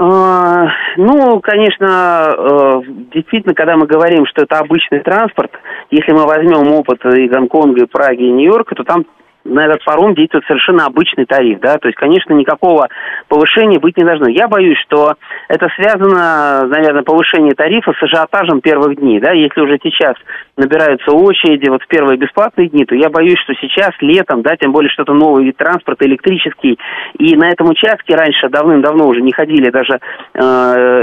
[0.00, 5.50] Ну, конечно, действительно, когда мы говорим, что это обычный транспорт,
[5.90, 9.04] если мы возьмем опыт и Гонконга, и Праги, и Нью-Йорка, то там
[9.48, 12.88] на этот паром действует совершенно обычный тариф, да, то есть, конечно, никакого
[13.28, 14.28] повышения быть не должно.
[14.28, 15.14] Я боюсь, что
[15.48, 20.14] это связано, наверное, повышение тарифа с ажиотажем первых дней, да, если уже сейчас
[20.56, 24.72] набираются очереди вот в первые бесплатные дни, то я боюсь, что сейчас, летом, да, тем
[24.72, 26.78] более что-то новый вид транспорта, электрический,
[27.18, 29.98] и на этом участке раньше давным-давно уже не ходили даже
[30.34, 30.40] э,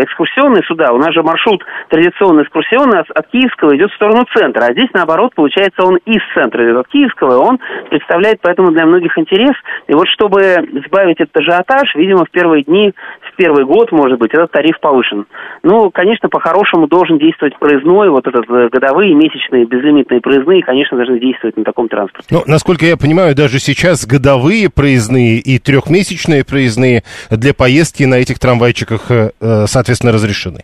[0.03, 4.65] экскурсионные суда, у нас же маршрут традиционный экскурсионный от, от Киевского идет в сторону центра,
[4.65, 6.77] а здесь, наоборот, получается, он из центра идет.
[6.77, 9.55] От Киевского, он представляет поэтому для многих интерес,
[9.87, 12.93] и вот чтобы сбавить этот ажиотаж, видимо, в первые дни,
[13.31, 15.25] в первый год, может быть, этот тариф повышен.
[15.63, 20.97] Ну, конечно, по-хорошему должен действовать проездной, вот этот э, годовые, месячные месячные безлимитные проездные, конечно,
[20.97, 22.27] должны действовать на таком транспорте.
[22.31, 28.39] Ну, насколько я понимаю, даже сейчас годовые проездные и трехмесячные проездные для поездки на этих
[28.39, 30.61] трамвайчиках, э, э, соответственно, разрешены.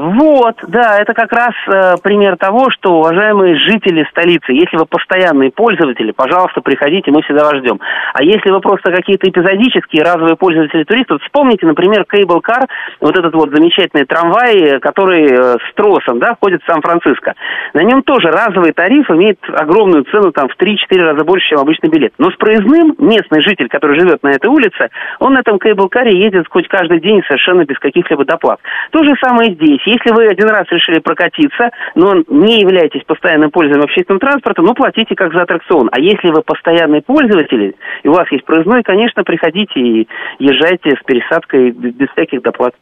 [0.00, 5.50] Вот, да, это как раз э, пример того, что, уважаемые жители столицы, если вы постоянные
[5.50, 7.78] пользователи, пожалуйста, приходите, мы всегда вас ждем.
[8.14, 12.66] А если вы просто какие-то эпизодические разовые пользователи туристов, вспомните, например, Cable Car,
[13.00, 17.34] вот этот вот замечательный трамвай, который э, с тросом, да, ходит в Сан-Франциско.
[17.74, 21.90] На нем тоже разовый тариф имеет огромную цену, там, в 3-4 раза больше, чем обычный
[21.90, 22.14] билет.
[22.16, 26.08] Но с проездным местный житель, который живет на этой улице, он на этом Cable Car
[26.08, 28.60] едет хоть каждый день совершенно без каких-либо доплат.
[28.92, 33.84] То же самое здесь если вы один раз решили прокатиться, но не являетесь постоянным пользователем
[33.84, 35.88] общественного транспорта, ну, платите как за аттракцион.
[35.92, 41.04] А если вы постоянный пользователь, и у вас есть проездной, конечно, приходите и езжайте с
[41.04, 42.74] пересадкой без всяких доплат.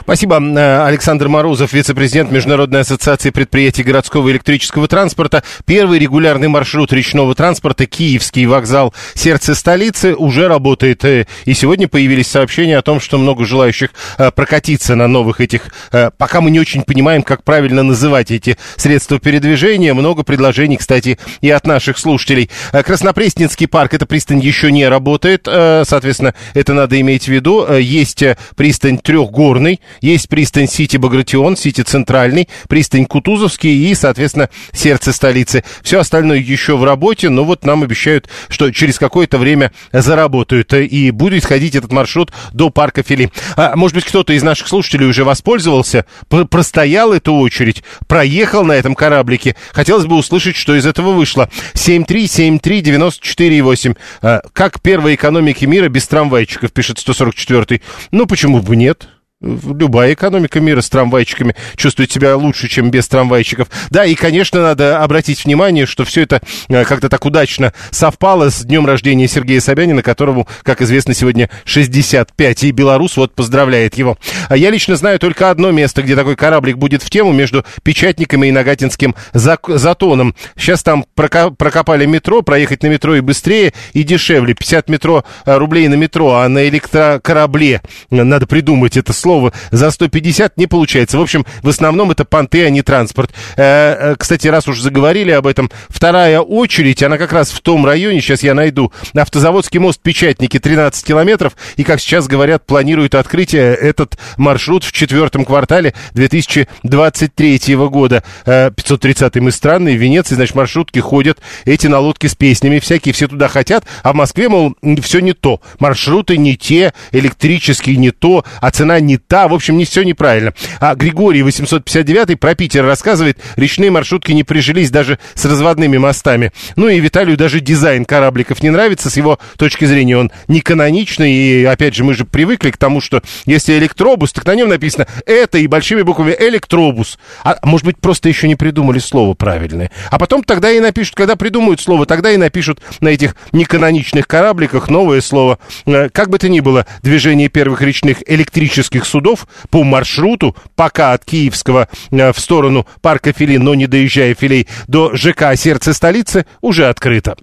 [0.00, 0.40] Спасибо.
[0.40, 5.42] Э, Александр Морозов, вице-президент Международной ассоциации предприятий городского электрического транспорта.
[5.64, 11.04] Первый регулярный маршрут речного транспорта Киевский вокзал сердце столицы уже работает.
[11.04, 15.70] Э, и сегодня появились сообщения о том, что много желающих э, прокатиться на новых этих,
[16.18, 19.94] пока мы не очень понимаем, как правильно называть эти средства передвижения.
[19.94, 22.50] Много предложений, кстати, и от наших слушателей.
[22.70, 25.46] Краснопресненский парк, эта пристань еще не работает.
[25.46, 27.66] Соответственно, это надо иметь в виду.
[27.72, 28.22] Есть
[28.56, 35.14] пристань трех гор Черный, есть пристань Сити Багратион, Сити Центральный, пристань Кутузовский и, соответственно, сердце
[35.14, 35.64] столицы.
[35.82, 41.10] Все остальное еще в работе, но вот нам обещают, что через какое-то время заработают и
[41.10, 43.32] будет ходить этот маршрут до парка Фили.
[43.56, 48.94] А, может быть, кто-то из наших слушателей уже воспользовался, простоял эту очередь, проехал на этом
[48.94, 49.56] кораблике.
[49.72, 51.48] Хотелось бы услышать, что из этого вышло.
[51.72, 53.96] 7373948.
[54.20, 57.80] А, как первой экономики мира без трамвайчиков, пишет 144
[58.10, 59.08] Ну, почему бы нет?
[59.42, 63.68] Любая экономика мира с трамвайчиками чувствует себя лучше, чем без трамвайчиков.
[63.90, 68.64] Да, и, конечно, надо обратить внимание, что все это э, как-то так удачно совпало с
[68.64, 74.16] днем рождения Сергея Собянина, которому, как известно, сегодня 65, и белорус вот поздравляет его.
[74.48, 78.46] А я лично знаю только одно место, где такой кораблик будет в тему между Печатниками
[78.46, 80.34] и Нагатинским затоном.
[80.56, 84.54] Сейчас там прокопали метро, проехать на метро и быстрее, и дешевле.
[84.54, 90.56] 50 метро, э, рублей на метро, а на электрокорабле надо придумать это слово за 150
[90.56, 91.18] не получается.
[91.18, 93.32] В общем, в основном это понты, а не транспорт.
[93.56, 97.84] Э, э, кстати, раз уж заговорили об этом, вторая очередь, она как раз в том
[97.84, 103.74] районе, сейчас я найду, автозаводский мост Печатники 13 километров, и, как сейчас говорят, планируют открытие
[103.74, 108.22] этот маршрут в четвертом квартале 2023 года.
[108.44, 113.26] 530-й мы странные, в Венеции, значит, маршрутки ходят, эти на лодке с песнями всякие, все
[113.26, 115.60] туда хотят, а в Москве, мол, все не то.
[115.80, 119.48] Маршруты не те, электрические не то, а цена не та.
[119.48, 120.52] В общем, не все неправильно.
[120.80, 126.52] А Григорий 859 про Питер рассказывает, речные маршрутки не прижились даже с разводными мостами.
[126.76, 129.10] Ну и Виталию даже дизайн корабликов не нравится.
[129.10, 131.32] С его точки зрения он не каноничный.
[131.32, 135.06] И опять же, мы же привыкли к тому, что если электробус, так на нем написано
[135.26, 137.18] это и большими буквами электробус.
[137.44, 139.90] А может быть, просто еще не придумали слово правильное.
[140.10, 144.88] А потом тогда и напишут, когда придумают слово, тогда и напишут на этих неканоничных корабликах
[144.88, 145.58] новое слово.
[145.86, 151.24] Э, как бы то ни было, движение первых речных электрических судов по маршруту, пока от
[151.24, 156.88] Киевского э, в сторону парка Филей, но не доезжая Филей, до ЖК «Сердце столицы» уже
[156.88, 157.36] открыто.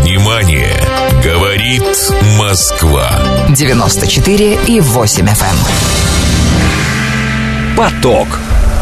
[0.00, 0.72] Внимание!
[1.24, 1.82] Говорит
[2.38, 3.10] Москва.
[3.48, 5.30] 94 и 8 FM.
[5.30, 5.36] Эм.
[7.76, 8.28] Поток.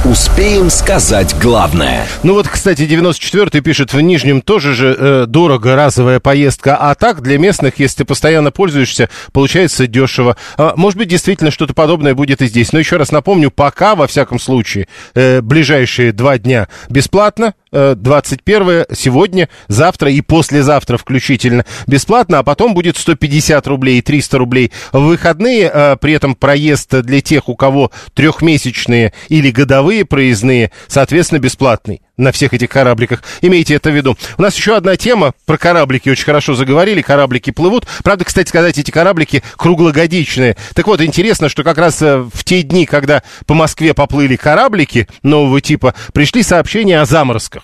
[0.05, 2.09] Успеем сказать главное.
[2.25, 7.23] Ну вот, кстати, 94-й пишет, в Нижнем тоже же э, дорого разовая поездка, а так
[7.23, 10.37] для местных, если ты постоянно пользуешься, получается дешево.
[10.57, 12.73] А, может быть, действительно что-то подобное будет и здесь.
[12.73, 18.87] Но еще раз напомню, пока, во всяком случае, э, ближайшие два дня бесплатно, 21 э,
[18.95, 25.01] сегодня, завтра и послезавтра включительно бесплатно, а потом будет 150 рублей и 300 рублей в
[25.01, 25.70] выходные.
[25.73, 32.33] Э, при этом проезд для тех, у кого трехмесячные или годовые проездные, соответственно, бесплатный на
[32.33, 33.23] всех этих корабликах.
[33.41, 34.16] Имейте это в виду.
[34.39, 36.09] У нас еще одна тема про кораблики.
[36.09, 37.03] Очень хорошо заговорили.
[37.03, 37.87] Кораблики плывут.
[38.05, 40.57] Правда, кстати сказать, эти кораблики круглогодичные.
[40.75, 45.09] Так вот, интересно, что как раз э, в те дни, когда по Москве поплыли кораблики
[45.23, 47.62] нового типа, пришли сообщения о заморозках.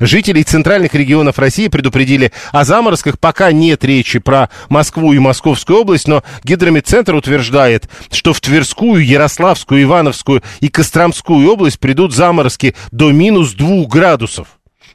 [0.00, 3.18] Жителей центральных регионов России предупредили о заморозках.
[3.18, 9.82] Пока нет речи про Москву и Московскую область, но Гидромедцентр утверждает, что в Тверскую, Ярославскую,
[9.82, 14.48] Ивановскую и Костромскую область придут заморозки до минус 2 градусов.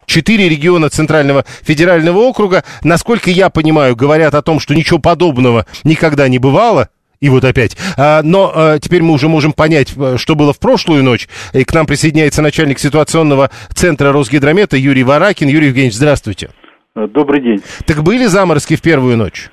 [0.05, 6.27] Четыре региона Центрального федерального округа, насколько я понимаю, говорят о том, что ничего подобного никогда
[6.27, 6.89] не бывало–
[7.21, 7.75] и вот опять.
[7.97, 11.27] А, но а, теперь мы уже можем понять, э, что было в прошлую ночь.
[11.53, 15.49] И к нам присоединяется начальник ситуационного центра Росгидромета Юрий Варакин.
[15.49, 16.49] Юрий Евгеньевич, здравствуйте.
[16.95, 17.61] Э, добрый день.
[17.85, 19.49] Так были заморозки в первую ночь?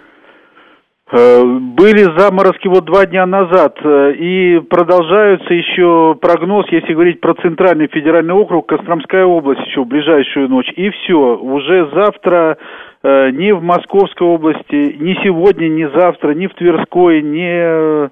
[1.11, 7.89] Э, были заморозки вот два дня назад, и продолжаются еще прогноз, если говорить про Центральный
[7.89, 10.71] федеральный округ, Костромская область еще в ближайшую ночь.
[10.77, 12.59] И все, уже завтра
[13.03, 18.11] ни в Московской области, ни сегодня, ни завтра, ни в Тверской, ни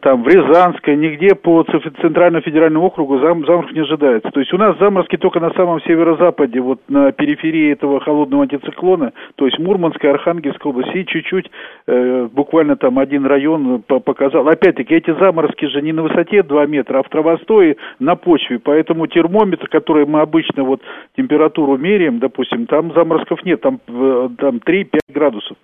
[0.00, 1.64] там в Рязанской, нигде по
[2.00, 4.30] Центральному федеральному округу зам, заморозки не ожидается.
[4.30, 9.12] То есть у нас заморозки только на самом северо-западе, вот на периферии этого холодного антициклона,
[9.36, 11.50] то есть Мурманская, Архангельская область, и чуть-чуть,
[11.86, 14.48] э, буквально там один район показал.
[14.48, 19.06] Опять-таки, эти заморозки же не на высоте 2 метра, а в травостое на почве, поэтому
[19.06, 20.80] термометр, который мы обычно вот
[21.16, 25.56] температуру меряем, допустим, там заморозков нет, там, э, там 3-5 градусов.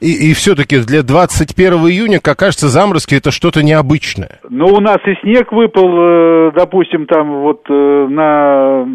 [0.00, 4.40] И, и все-таки для 21 июня, как кажется, заморозки это что-то необычное.
[4.48, 8.86] Ну, у нас и снег выпал, э, допустим, там вот э, на...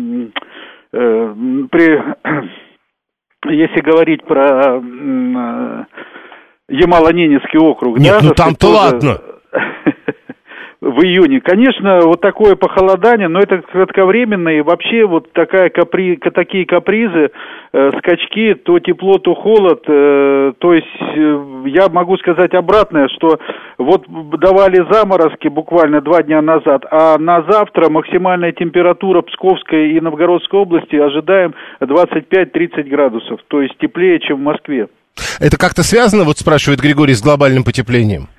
[0.94, 1.34] Э,
[1.72, 2.02] при,
[3.52, 4.82] если говорить про
[6.70, 7.98] Ямало-Ненецкий округ.
[7.98, 9.18] Нет, да, ну там-то ладно.
[10.82, 11.42] в июне.
[11.42, 17.30] Конечно, вот такое похолодание, но это кратковременно, и вообще вот такая капри, такие капризы,
[17.72, 23.38] э, скачки, то тепло, то холод, э, то есть э, я могу сказать обратное, что
[23.78, 24.06] вот
[24.40, 30.96] давали заморозки буквально два дня назад, а на завтра максимальная температура Псковской и Новгородской области
[30.96, 34.88] ожидаем 25-30 градусов, то есть теплее, чем в Москве.
[35.40, 38.30] Это как-то связано, вот спрашивает Григорий, с глобальным потеплением?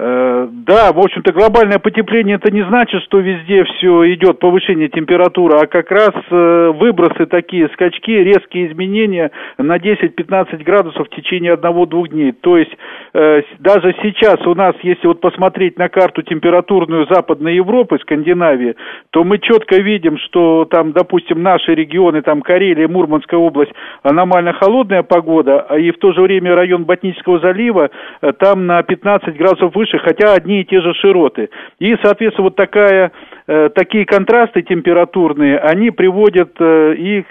[0.00, 5.58] Э, да, в общем-то, глобальное потепление это не значит, что везде все идет повышение температуры,
[5.58, 12.10] а как раз э, выбросы такие, скачки, резкие изменения на 10-15 градусов в течение одного-двух
[12.10, 12.30] дней.
[12.30, 12.70] То есть
[13.12, 18.76] даже сейчас у нас, если вот посмотреть на карту температурную Западной Европы, Скандинавии,
[19.10, 25.02] то мы четко видим, что там, допустим, наши регионы, там Карелия, Мурманская область, аномально холодная
[25.02, 27.90] погода, а и в то же время район Ботнического залива,
[28.38, 31.50] там на 15 градусов выше, хотя одни и те же широты.
[31.78, 33.10] И, соответственно, вот такая, э,
[33.74, 37.24] такие контрасты температурные, они приводят э, и,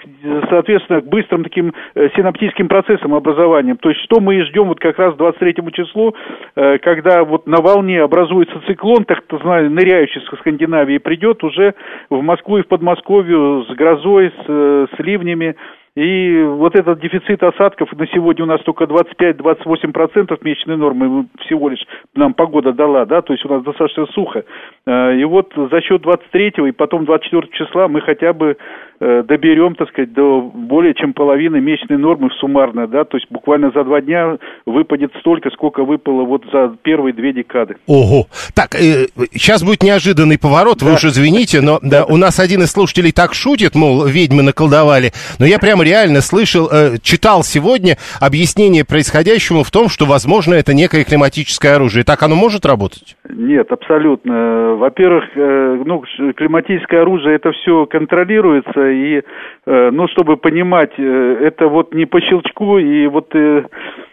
[0.50, 3.76] соответственно, к быстрым таким э, синаптическим процессам образованием.
[3.76, 6.14] То есть, что мы и ждем вот как раз 23 числу,
[6.56, 11.74] э, когда вот на волне образуется циклон, так называемый, ныряющий с Скандинавии, придет уже
[12.10, 15.54] в Москву и в Подмосковью с грозой, с, э, с ливнями,
[15.98, 21.84] и вот этот дефицит осадков на сегодня у нас только 25-28% месячной нормы всего лишь
[22.14, 24.44] нам погода дала, да, то есть у нас достаточно сухо.
[24.86, 28.56] Э, и вот за счет 23 и потом 24 числа мы хотя бы
[29.00, 33.70] э, доберем, так сказать, до более чем половины месячной нормы суммарно, да, то есть буквально
[33.70, 37.76] за два дня выпадет столько, сколько выпало вот за первые две декады.
[37.86, 38.26] Ого!
[38.54, 40.86] Так, э, сейчас будет неожиданный поворот, да.
[40.86, 45.12] вы уж извините, но да, у нас один из слушателей так шутит, мол, ведьмы наколдовали,
[45.38, 50.74] но я прямо реально слышал, э, читал сегодня объяснение происходящему в том, что, возможно, это
[50.74, 52.04] некое климатическое оружие.
[52.04, 53.16] Так оно может работать?
[53.28, 54.67] Нет, абсолютно.
[54.76, 56.02] Во-первых, э, ну,
[56.36, 59.22] климатическое оружие это все контролируется, и,
[59.66, 63.64] э, ну, чтобы понимать, э, это вот не по щелчку, и вот э,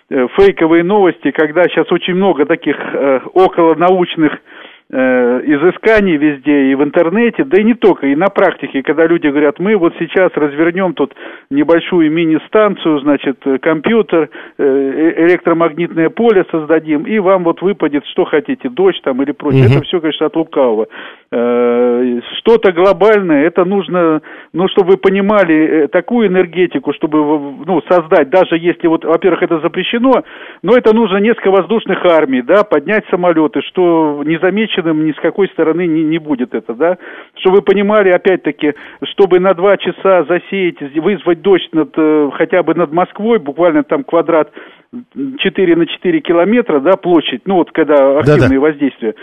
[0.10, 4.34] э фейковые новости, когда сейчас очень много таких э, околонаучных
[4.88, 9.26] Э, изысканий везде и в интернете, да и не только, и на практике, когда люди
[9.26, 11.12] говорят, мы вот сейчас развернем тут
[11.50, 14.30] небольшую мини-станцию, значит, компьютер,
[14.60, 19.66] э, электромагнитное поле создадим, и вам вот выпадет, что хотите, дождь там или прочее.
[19.66, 19.74] Угу.
[19.74, 20.86] Это все, конечно, от лукавого.
[21.32, 24.22] Э, что-то глобальное, это нужно,
[24.54, 27.18] ну, чтобы вы понимали такую энергетику, чтобы,
[27.66, 30.24] ну, создать, даже если вот, во-первых, это запрещено,
[30.62, 35.48] но это нужно несколько воздушных армий, да, поднять самолеты, что незамечено незамеченным ни с какой
[35.50, 36.98] стороны не, не будет это, да.
[37.40, 38.74] Чтобы вы понимали, опять-таки,
[39.04, 44.04] чтобы на два часа засеять, вызвать дождь над, э, хотя бы над Москвой, буквально там
[44.04, 44.52] квадрат
[45.40, 48.60] 4 на 4 километра, да, площадь, ну вот когда активные Да-да.
[48.60, 49.16] воздействия,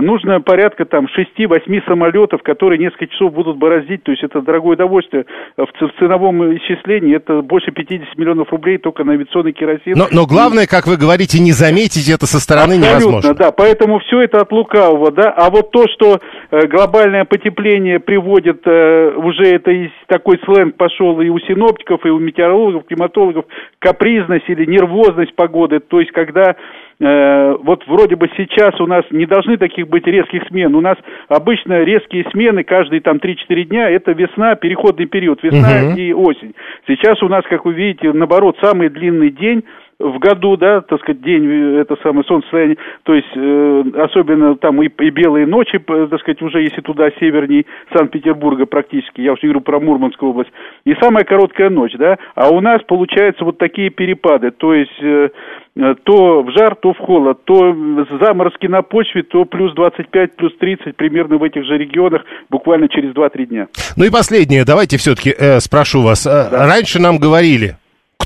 [0.00, 5.24] нужно порядка там 6-8 самолетов, которые несколько часов будут бороздить, то есть это дорогое удовольствие.
[5.56, 9.94] В, в ценовом исчислении это больше 50 миллионов рублей только на авиационный керосин.
[9.96, 13.34] Но, но главное, как вы говорите, не заметить это со стороны Абсолютно, невозможно.
[13.34, 16.20] да, поэтому все это от лукавого, да, а вот то, что
[16.50, 22.10] э, глобальное потепление приводит, э, уже это из такой сленг пошел и у синоптиков, и
[22.10, 23.46] у метеорологов, климатологов,
[23.78, 26.56] капризность или нервозность погоды, то есть когда
[27.00, 30.74] э, вот вроде бы сейчас у нас не должны таких быть резких смен.
[30.74, 30.96] У нас
[31.28, 35.98] обычно резкие смены каждые там 3-4 дня это весна, переходный период, весна угу.
[35.98, 36.54] и осень.
[36.86, 39.64] Сейчас у нас, как вы видите, наоборот, самый длинный день
[39.98, 44.80] в году, да, так сказать, день, э, это самое солнцестояние, то есть э, особенно там
[44.80, 49.60] и, и белые ночи, так сказать, уже если туда северней Санкт-Петербурга практически, я уже говорю
[49.60, 50.50] про Мурманскую область,
[50.84, 55.30] и самая короткая ночь, да, а у нас получается вот такие перепады, то есть э,
[55.76, 57.74] э то в жар, то в холод, то
[58.20, 63.12] заморозки на почве, то плюс 25, плюс 30 примерно в этих же регионах буквально через
[63.14, 63.68] 2-3 дня.
[63.96, 66.24] Ну и последнее, давайте все-таки э, спрошу вас.
[66.24, 66.66] Э, да.
[66.66, 67.76] Раньше нам говорили,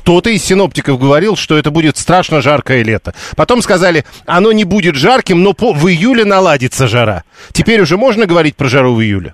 [0.03, 3.13] кто-то из синоптиков говорил, что это будет страшно жаркое лето.
[3.37, 7.23] Потом сказали, оно не будет жарким, но по, в июле наладится жара.
[7.53, 9.33] Теперь уже можно говорить про жару в июле?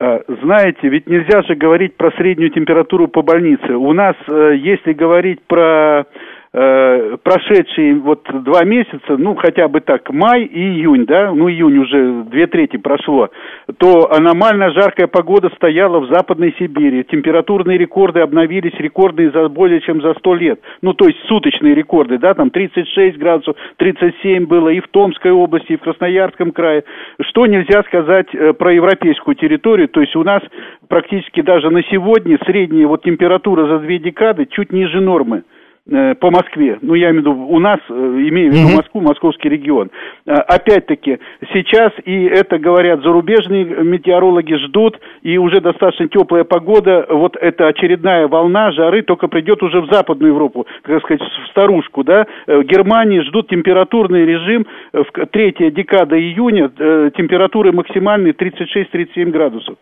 [0.00, 3.74] А, знаете, ведь нельзя же говорить про среднюю температуру по больнице.
[3.74, 6.04] У нас, э, если говорить про
[6.52, 11.78] э, прошедшие вот два месяца, ну, хотя бы так, май и июнь, да, ну, июнь
[11.78, 13.30] уже две трети прошло,
[13.78, 17.04] то аномально жаркая погода стояла в Западной Сибири.
[17.04, 20.60] Температурные рекорды обновились, рекордные за более чем за сто лет.
[20.82, 25.72] Ну, то есть суточные рекорды, да, там 36 градусов, 37 было и в Томской области,
[25.72, 26.84] и в Красноярском крае.
[27.20, 29.88] Что нельзя сказать э, про европейскую территорию?
[29.88, 30.42] То есть у нас
[30.88, 35.44] практически даже на сегодня средняя вот температура за две декады чуть ниже нормы.
[35.90, 39.00] Э, по Москве, ну я имею в виду у нас, э, имею в виду Москву,
[39.00, 39.90] московский регион.
[40.26, 41.18] Э, опять-таки,
[41.52, 48.28] сейчас, и это говорят зарубежные метеорологи, ждут, и уже достаточно теплая погода, вот эта очередная
[48.28, 52.26] волна жары только придет уже в Западную Европу, так сказать, в старушку, да.
[52.46, 56.68] В Германии ждут температурный режим, в третья декада июня,
[57.16, 59.76] температуры максимальные 36-37 градусов.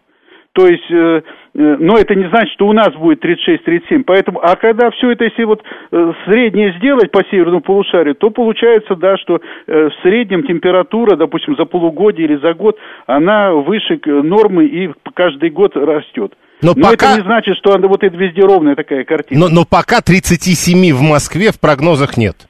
[0.52, 1.22] То есть, э,
[1.54, 4.02] э, но это не значит, что у нас будет 36-37.
[4.04, 8.96] Поэтому, а когда все это, если вот э, среднее сделать по северному полушарию, то получается,
[8.96, 12.76] да, что э, в среднем температура, допустим, за полугодие или за год,
[13.06, 16.34] она выше нормы и каждый год растет.
[16.62, 17.12] Но, но пока...
[17.12, 19.40] это не значит, что она вот это везде ровная такая картина.
[19.40, 22.49] Но, но пока 37 в Москве в прогнозах нет.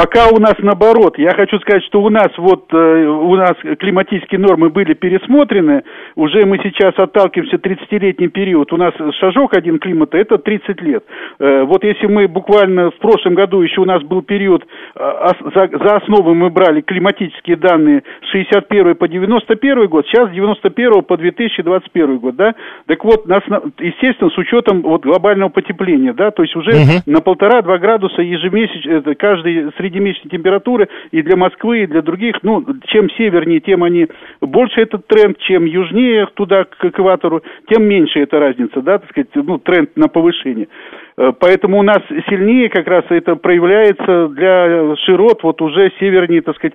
[0.00, 1.18] Пока у нас наоборот.
[1.18, 5.82] Я хочу сказать, что у нас вот э, у нас климатические нормы были пересмотрены.
[6.16, 8.72] Уже мы сейчас отталкиваемся 30-летний период.
[8.72, 11.04] У нас шажок один климата это 30 лет.
[11.38, 14.64] Э, вот если мы буквально в прошлом году еще у нас был период,
[14.96, 21.02] э, за, основу мы брали климатические данные с 61 по 91 год, сейчас с 91
[21.02, 22.54] по 2021 год, да?
[22.86, 23.42] Так вот, нас,
[23.78, 27.02] естественно, с учетом вот глобального потепления, да, то есть уже угу.
[27.04, 32.64] на полтора-два градуса ежемесячно, каждый среди среднемесячной температуры и для Москвы, и для других, ну,
[32.86, 34.06] чем севернее, тем они
[34.40, 39.28] больше этот тренд, чем южнее туда, к экватору, тем меньше эта разница, да, так сказать,
[39.34, 40.68] ну, тренд на повышение.
[41.16, 46.56] Э, поэтому у нас сильнее как раз это проявляется для широт вот уже севернее, так
[46.56, 46.74] сказать,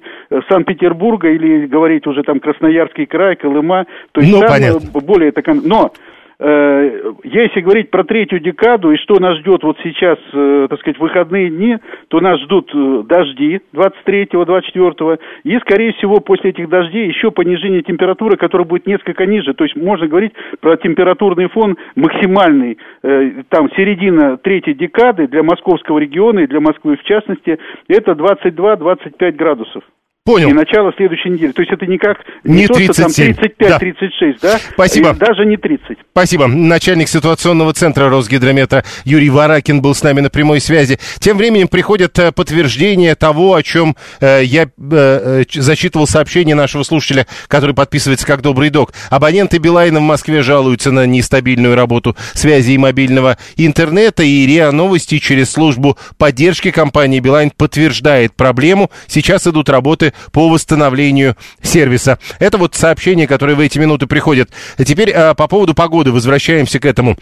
[0.49, 3.86] Санкт-Петербурга или говорить уже там Красноярский край, Колыма.
[4.11, 5.01] То есть ну, там понятно.
[5.01, 5.41] более это...
[5.63, 10.80] Но Э, если говорить про третью декаду и что нас ждет вот сейчас, э, так
[10.80, 11.78] сказать, выходные дни,
[12.10, 17.84] то нас ждут э, дожди 23-го, 24-го, и, скорее всего, после этих дождей еще понижение
[17.84, 19.54] температуры, которое будет несколько ниже.
[19.54, 26.40] То есть можно говорить про температурный фон максимальный, там, середина третьей декады для московского региона
[26.40, 27.58] и для Москвы в частности,
[27.88, 29.84] это 22-25 градусов.
[30.26, 30.50] Понял.
[30.50, 31.52] И начало следующей недели.
[31.52, 33.34] То есть это никак не, не то, 37.
[33.34, 34.54] что там 35-36, да.
[34.54, 34.60] да?
[34.74, 35.12] Спасибо.
[35.12, 36.00] И даже не 30.
[36.12, 36.48] Спасибо.
[36.48, 40.98] Начальник ситуационного центра Росгидромета Юрий Варакин был с нами на прямой связи.
[41.20, 46.82] Тем временем приходят э, подтверждения того, о чем э, я э, э, зачитывал сообщение нашего
[46.82, 48.94] слушателя, который подписывается как добрый док.
[49.12, 54.24] Абоненты Билайна в Москве жалуются на нестабильную работу связи и мобильного интернета.
[54.24, 58.90] И РИА Новости через службу поддержки компании Билайн подтверждает проблему.
[59.06, 62.20] Сейчас идут работы по восстановлению сервиса.
[62.39, 64.49] Это вот сообщение, которое в эти минуты приходит.
[64.78, 67.18] Теперь а, по поводу погоды возвращаемся к этому.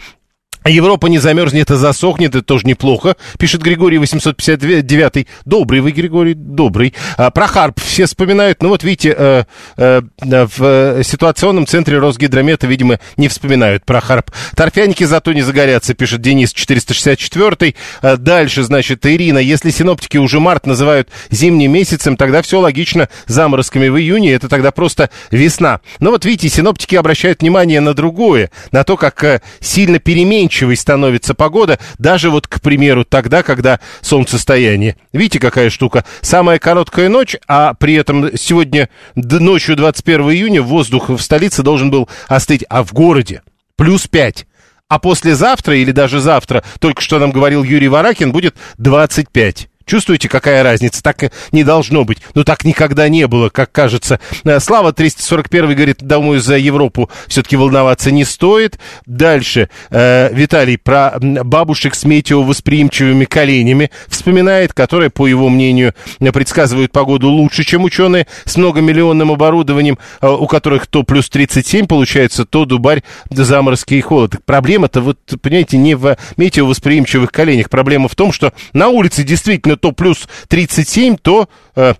[0.70, 5.26] Европа не замерзнет, а засохнет, это тоже неплохо, пишет Григорий 859.
[5.44, 6.94] Добрый вы, Григорий, добрый.
[7.18, 9.44] А, про Харп все вспоминают, ну вот видите, э,
[9.76, 14.30] э, в ситуационном центре Росгидромета, видимо, не вспоминают про Харп.
[14.56, 17.74] Торфяники зато не загорятся, пишет Денис 464.
[18.00, 23.88] А, дальше, значит, Ирина, если синоптики уже март называют зимним месяцем, тогда все логично заморозками
[23.88, 25.80] в июне, это тогда просто весна.
[26.00, 30.76] Но вот видите, синоптики обращают внимание на другое, на то, как э, сильно переменчиво изменчивой
[30.76, 34.96] становится погода, даже вот, к примеру, тогда, когда солнцестояние.
[35.12, 36.04] Видите, какая штука?
[36.20, 42.08] Самая короткая ночь, а при этом сегодня ночью 21 июня воздух в столице должен был
[42.28, 43.42] остыть, а в городе
[43.76, 44.46] плюс 5.
[44.88, 49.68] А послезавтра или даже завтра, только что нам говорил Юрий Варакин, будет 25.
[49.86, 51.02] Чувствуете, какая разница?
[51.02, 52.18] Так не должно быть.
[52.34, 54.18] Но так никогда не было, как кажется.
[54.44, 58.78] Э, Слава 341 говорит, думаю, за Европу все-таки волноваться не стоит.
[59.06, 65.94] Дальше э, Виталий про бабушек с метеовосприимчивыми коленями вспоминает, которые, по его мнению,
[66.32, 72.44] предсказывают погоду лучше, чем ученые с многомиллионным оборудованием, э, у которых то плюс 37 получается,
[72.46, 74.36] то дубарь, заморозки и холод.
[74.46, 77.68] Проблема-то, вот, понимаете, не в метеовосприимчивых коленях.
[77.68, 81.94] Проблема в том, что на улице действительно то плюс 37, то э,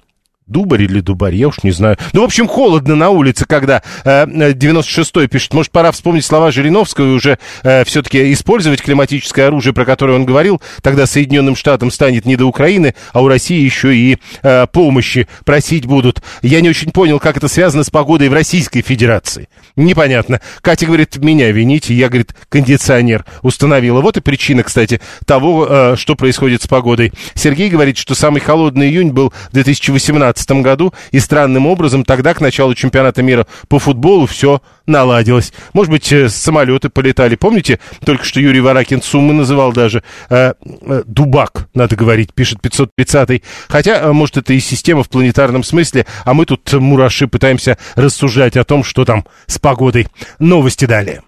[0.46, 1.96] Дубарь или Дубарь, я уж не знаю.
[2.12, 5.54] Ну, в общем, холодно на улице, когда э, 96-й пишет.
[5.54, 10.26] Может, пора вспомнить слова Жириновского и уже э, все-таки использовать климатическое оружие, про которое он
[10.26, 10.60] говорил.
[10.82, 15.86] Тогда Соединенным Штатам станет не до Украины, а у России еще и э, помощи просить
[15.86, 16.22] будут.
[16.42, 19.48] Я не очень понял, как это связано с погодой в Российской Федерации.
[19.76, 20.42] Непонятно.
[20.60, 21.94] Катя говорит, меня вините.
[21.94, 24.02] Я, говорит, кондиционер установила.
[24.02, 27.14] Вот и причина, кстати, того, э, что происходит с погодой.
[27.32, 32.34] Сергей говорит, что самый холодный июнь был в 2018 2017 году, и странным образом тогда,
[32.34, 35.52] к началу чемпионата мира по футболу, все наладилось.
[35.72, 37.36] Может быть, э, самолеты полетали.
[37.36, 40.02] Помните, только что Юрий Варакин суммы называл даже.
[40.30, 43.42] Э, э, Дубак, надо говорить, пишет 530-й.
[43.68, 48.56] Хотя, э, может, это и система в планетарном смысле, а мы тут, мураши, пытаемся рассуждать
[48.56, 50.06] о том, что там с погодой.
[50.38, 51.24] Новости далее.